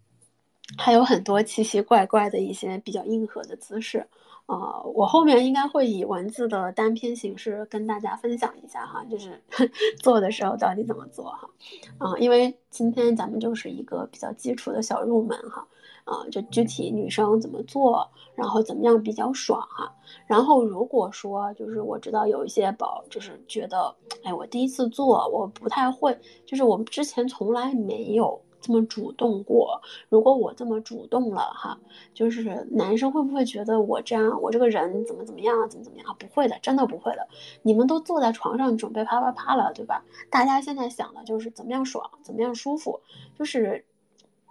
[0.76, 4.06] 还有很多奇奇怪怪的一些比较硬核的姿势。
[4.46, 9.42] 呃，我后面应该会以文字的单篇形式跟大家分享一下哈，就是
[10.02, 11.48] 做的时候到底怎么做哈，
[11.96, 15.66] 啊，因为今天咱们就是一个比较基础的小入门哈，
[16.04, 19.90] 啊，就具体女生怎么做，然后怎么样比较爽哈，
[20.26, 26.14] 然后如果说就是我知道有一些宝就是觉得，哎，我第一次做我不太会，
[26.44, 28.38] 就是我们之前从来没有。
[28.64, 31.78] 这么主动过，如果我这么主动了哈，
[32.14, 36.16] 就是男生会不会觉得我这样，我这个人怎么怎么样啊，怎么怎么样？
[36.18, 37.28] 不会的，真的不会的。
[37.60, 40.02] 你们都坐在床上准备啪啪啪了，对吧？
[40.30, 42.98] 大家现在想的就是怎么样爽，怎么样舒服。
[43.38, 43.84] 就是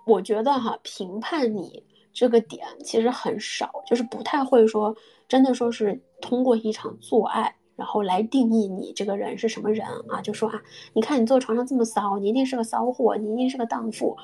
[0.06, 1.84] 我觉得哈，评判你
[2.14, 4.96] 这个点其实很少，就是不太会说
[5.28, 7.56] 真的说是通过一场做爱。
[7.76, 10.22] 然后来定义你这个人是什么人啊？
[10.22, 10.62] 就说啊，
[10.94, 14.16] 你看你坐床上这么骚，你一定是个骚货，你一定是个荡妇，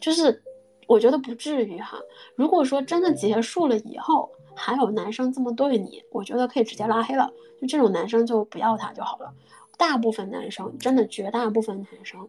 [0.00, 0.42] 就是
[0.86, 1.98] 我觉得不至于哈。
[2.34, 7.30] 如果说真的结束了以后还有男生这么对你，我觉得可以直接拉黑了，
[7.60, 9.32] 就这种男生就不要他就好了。
[9.76, 12.28] 大部分男生真的绝大部分男生，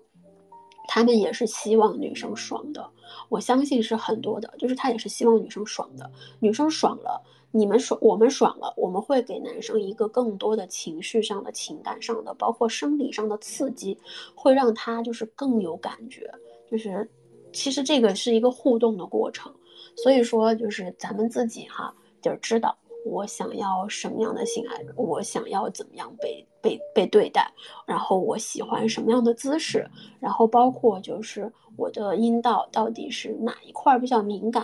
[0.87, 2.87] 他们也是希望女生爽的，
[3.27, 7.23] 我相信是很多的，就是他也是希望女生爽的，女生爽了。
[7.51, 13.97] 你们爽，我们爽了，我们会给男生一个更多的情绪上的、情感上的，包括生理上的刺激，
[14.35, 16.31] 会让他就是更有感觉。
[16.69, 17.09] 就是，
[17.51, 19.53] 其实这个是一个互动的过程，
[19.95, 22.77] 所以说就是咱们自己哈，就知道。
[23.05, 24.77] 我想要什么样的性爱？
[24.95, 27.51] 我想要怎么样被被被对待？
[27.85, 29.89] 然后我喜欢什么样的姿势？
[30.19, 34.63] 然后包括就是我的阴道到底是哪一块比较敏感？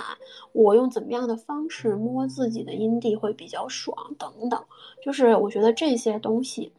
[0.54, 3.96] 我用怎么样的方式摸自己的阴蒂会比较爽？
[4.18, 4.64] 等等，
[5.04, 6.72] 就是我觉得这些东西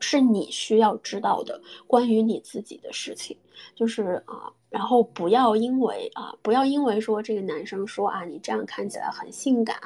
[0.00, 3.36] 是你需要知道的关于你自己的事情，
[3.74, 4.52] 就是啊。
[4.74, 9.76] 然后不要因为啊，不要因为说这个男生说啊，你这样看起来很性感，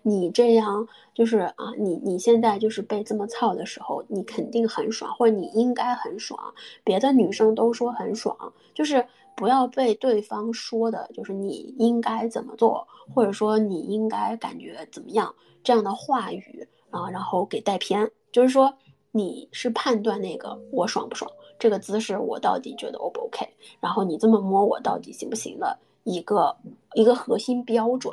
[0.00, 6.40] 你这样就是啊，你你现在就是被这么操的时候，你肯定很爽，或者你应该很爽。
[6.82, 8.34] 别的女生都说很爽，
[8.72, 18.10] 就是不要被对方说的，就是你应该怎么做，或者说你应该感觉怎么样这样的话语啊，然后给带偏。
[18.32, 18.72] 就是说
[19.12, 21.30] 你是判断那个我爽不爽。
[21.60, 23.46] 这个姿势我到底觉得 O 不 OK？
[23.78, 25.78] 然后你这么摸我到底行不行的？
[26.04, 26.56] 一个
[26.94, 28.12] 一个核心标准，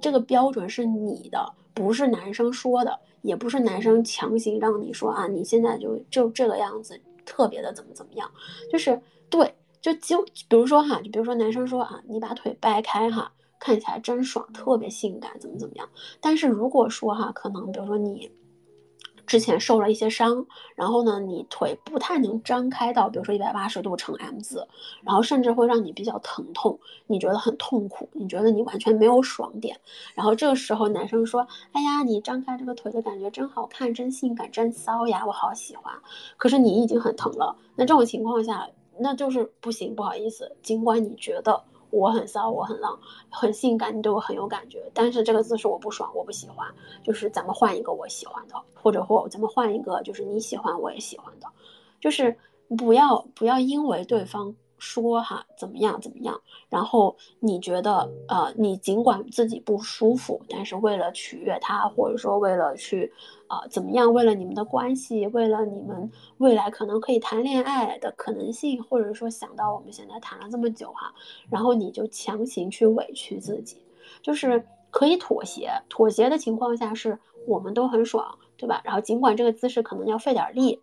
[0.00, 8.28] 这个标准是你的，不是男生说的，也不是男生强行让你说啊，你现在就就这个样子，特别的怎么怎么样，
[8.72, 13.30] 就是对，就就比如说哈，就比如说男生说啊，你把腿掰开哈，
[13.60, 15.86] 看起来真爽，特别性感，怎么怎么样，
[16.22, 18.30] 但是如果说哈，可能比如说你。
[19.26, 24.66] 之前受了一些伤，然后呢，你腿不太能张开到，比如说一百八十度成 M 字，
[25.02, 29.78] 然后甚至会让你比较疼痛，你觉得很痛苦，你觉得你完全没有爽点，
[30.14, 35.92] 然后这个时候男生说，哎呀，你张开这个腿的感觉真好看，真性感，真骚呀，我好喜欢。
[36.36, 38.68] 可是你已经很疼了，那这种情况下，
[38.98, 41.64] 那就是不行，不好意思，尽管你觉得。
[41.96, 42.98] 我很骚，我很浪，
[43.30, 46.68] 很性感，你对我很有感觉，但是这个姿势我不爽，我不喜欢，
[47.02, 51.46] 就是咱们换一个我喜欢的，或者或咱们换一个就是你喜欢我也喜欢的，
[52.00, 52.36] 就是
[52.76, 54.54] 不要不要因为对方。
[54.78, 63.12] 说哈怎么样怎么样，然后你觉得呃你尽管自己不舒服，但是为了取悦他，或者说为了去
[63.46, 71.12] 啊怎么样，为了你们的关系，为了你们未来可能可以谈恋爱的可能性，或者说想到我们现在谈了这么久哈，
[71.50, 73.78] 然后你就强行去委屈自己，
[74.22, 78.80] 就是可以妥协，妥协的情况下是我们都很爽，对吧？
[78.84, 80.80] 然后尽管这个姿势可能要费点力。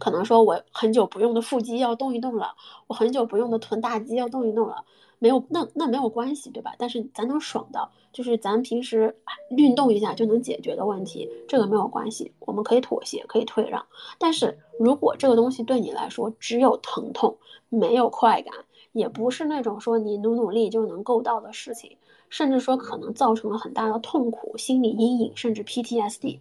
[0.00, 2.54] 可能说，我很久不用的腹肌要动一动了，
[2.88, 4.84] 我很久不用的臀大肌要动一动了，
[5.20, 6.74] 没有，那那没有关系，对吧？
[6.78, 9.14] 但是咱能爽的，就是咱平时
[9.50, 13.84] 运动一下就能解决的问题，这个没有关系，我们可以妥协，可以退让。
[14.18, 17.36] 但是如果这个东西对你来说只有疼痛，
[17.68, 18.54] 没有快感，
[18.92, 21.98] 也不是那种说你努努力就能够到的事情，
[22.30, 26.38] 甚至说可能造成了很大的痛苦、心理阴影，甚至 PTSD。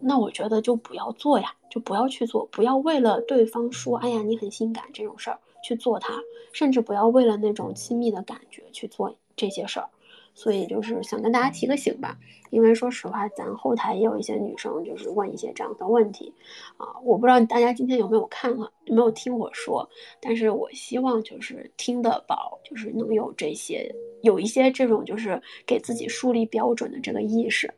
[0.00, 6.14] 那我觉得就不要做呀，就不要去做，不要为了对方说“哎呀，你很性感”这种事儿去做它，
[6.52, 9.88] 甚至不要为了那种亲密的感觉去做这些事儿。
[10.34, 12.16] 所以就是想跟大家提个醒吧，
[12.50, 16.32] 因为说实话，咱后台也有一些女生就是问一些这样的问题
[16.76, 19.88] 啊，我不知道大家今天有没有看啊，有没有听我说，
[20.20, 23.92] 但是我希望就是听得饱，就是能有这些，
[24.22, 27.68] 有一些这种就是给自己树立标准的这个意识。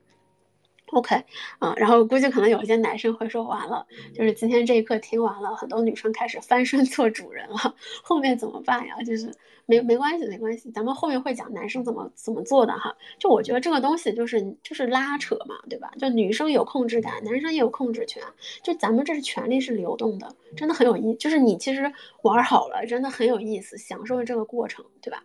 [0.92, 1.24] OK，
[1.58, 8.96] 啊，然后估计可能有一些男生会说完了，就是今天这一课听完了，很多女生开始翻身做主人了，后面怎么办呀？
[9.06, 9.32] 就是
[9.66, 12.92] 没没关系，没关系，咱们后面会讲男生怎么怎么做的哈。
[13.18, 15.92] 就我觉得这个东西就是就是拉扯嘛，对吧？
[15.98, 18.20] 就女生有控制感，男生也有控制权，
[18.64, 25.22] 就咱们这是权力是流动的，真的很有意，就是你其实玩好了，真的很有意思，享受这个过程，对吧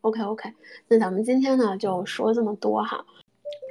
[0.00, 0.52] ？OK OK，
[0.88, 3.06] 那咱们今天呢就说这么多哈。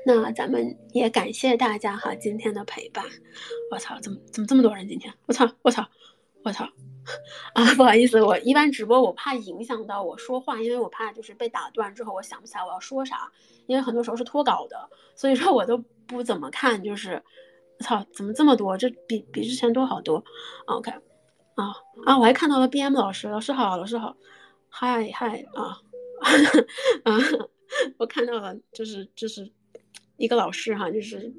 [0.06, 3.06] 那咱们也感谢大家哈，今天的陪伴。
[3.72, 4.88] 我操，怎么怎么这么多人？
[4.88, 5.88] 今天我操，我操，
[6.44, 6.66] 我操！
[7.54, 13.32] 啊， 不好意思，我一般直播我怕影响到我说话，因为我怕就是被打断之后我想不起来我要说啥，
[13.68, 15.78] 因为很多时候是脱稿的，所以说我都
[16.08, 16.82] 不怎么看。
[16.84, 17.22] 就是
[17.80, 18.78] 我操，怎么这么多？
[18.78, 20.24] 这比比之前多好多。
[20.66, 20.92] OK，
[21.56, 21.74] 啊
[22.06, 24.16] 啊，我还看到了 BM 老师，老师好，老师好，
[24.70, 25.78] 嗨嗨啊
[27.04, 27.18] 啊，
[28.00, 29.52] 我看到了，就是就是。
[30.18, 31.34] 一个老师哈，就是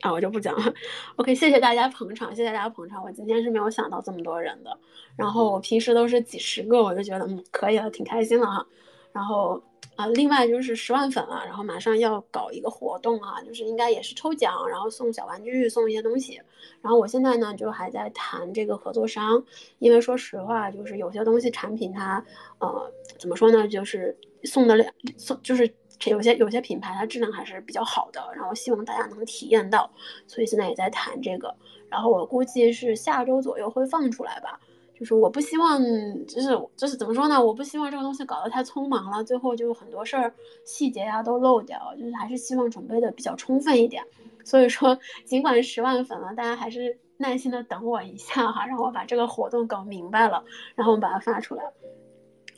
[0.00, 0.74] 啊，我就不讲了。
[1.16, 3.02] OK，谢谢大家捧场，谢谢大家捧场。
[3.04, 4.76] 我今天是没有想到这么多人的，
[5.16, 8.66] 然后我平时都是几十个，我就觉得嗯可以了，挺开心了哈。
[9.12, 9.62] 然后
[9.94, 16.40] 啊，另外就是十万粉了，然后马上要搞一个活动啊，就是应该也是抽奖，然后送小玩具，送一些东西。
[16.80, 19.44] 然后我现在呢就还在谈这个合作商，
[19.78, 22.24] 因为说实话，就是有些东西产品它
[22.58, 24.84] 呃怎么说呢，就是送的了
[25.16, 25.72] 送就是。
[26.10, 29.90] 有些有些品牌它质量还是比较好的，然后希望大家能体验到，
[30.26, 31.54] 所以现在也在谈这个。
[31.88, 34.58] 然后我估计是下周左右会放出来吧。
[34.94, 35.80] 就是我不希望，
[36.26, 37.44] 就是就是怎么说呢？
[37.44, 40.32] 我不希望这个东西搞得太匆忙了，最后就很多事儿
[40.64, 41.92] 细节呀都漏掉。
[41.98, 44.04] 就是还是希望准备的比较充分一点。
[44.44, 50.44] 所以说，尽管十万粉了，大家还是耐心的等我一下哈，让我把这个活动搞明白了，
[50.76, 51.64] 然后我把它发出来。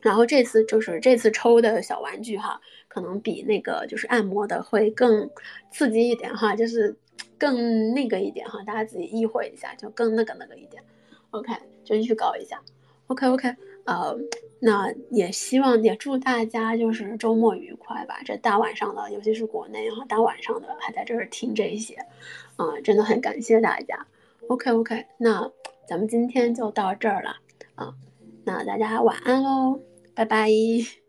[0.05, 5.31] 然后这次就是这次抽的小玩具哈，可能比那个就是按摩的会更
[5.71, 6.95] 刺激一点哈，就是
[7.39, 10.83] 更那个一点哈，大家自己意会一下，就更那个那个一点。
[11.31, 12.61] OK，就预告一下。
[13.07, 14.15] OK OK，呃，
[14.61, 18.21] 那也希望也祝大家就是周末愉快吧。
[18.27, 21.95] 这大晚上的，尤其是国内哈，大晚上的还在这儿听这些，
[22.57, 24.07] 啊，真的很感谢大家。
[24.49, 25.51] OK OK，那
[25.89, 27.37] 咱们今天就到这儿了
[27.75, 27.95] 啊，
[28.45, 29.81] 那大家晚安喽。
[30.15, 31.04] 拜拜。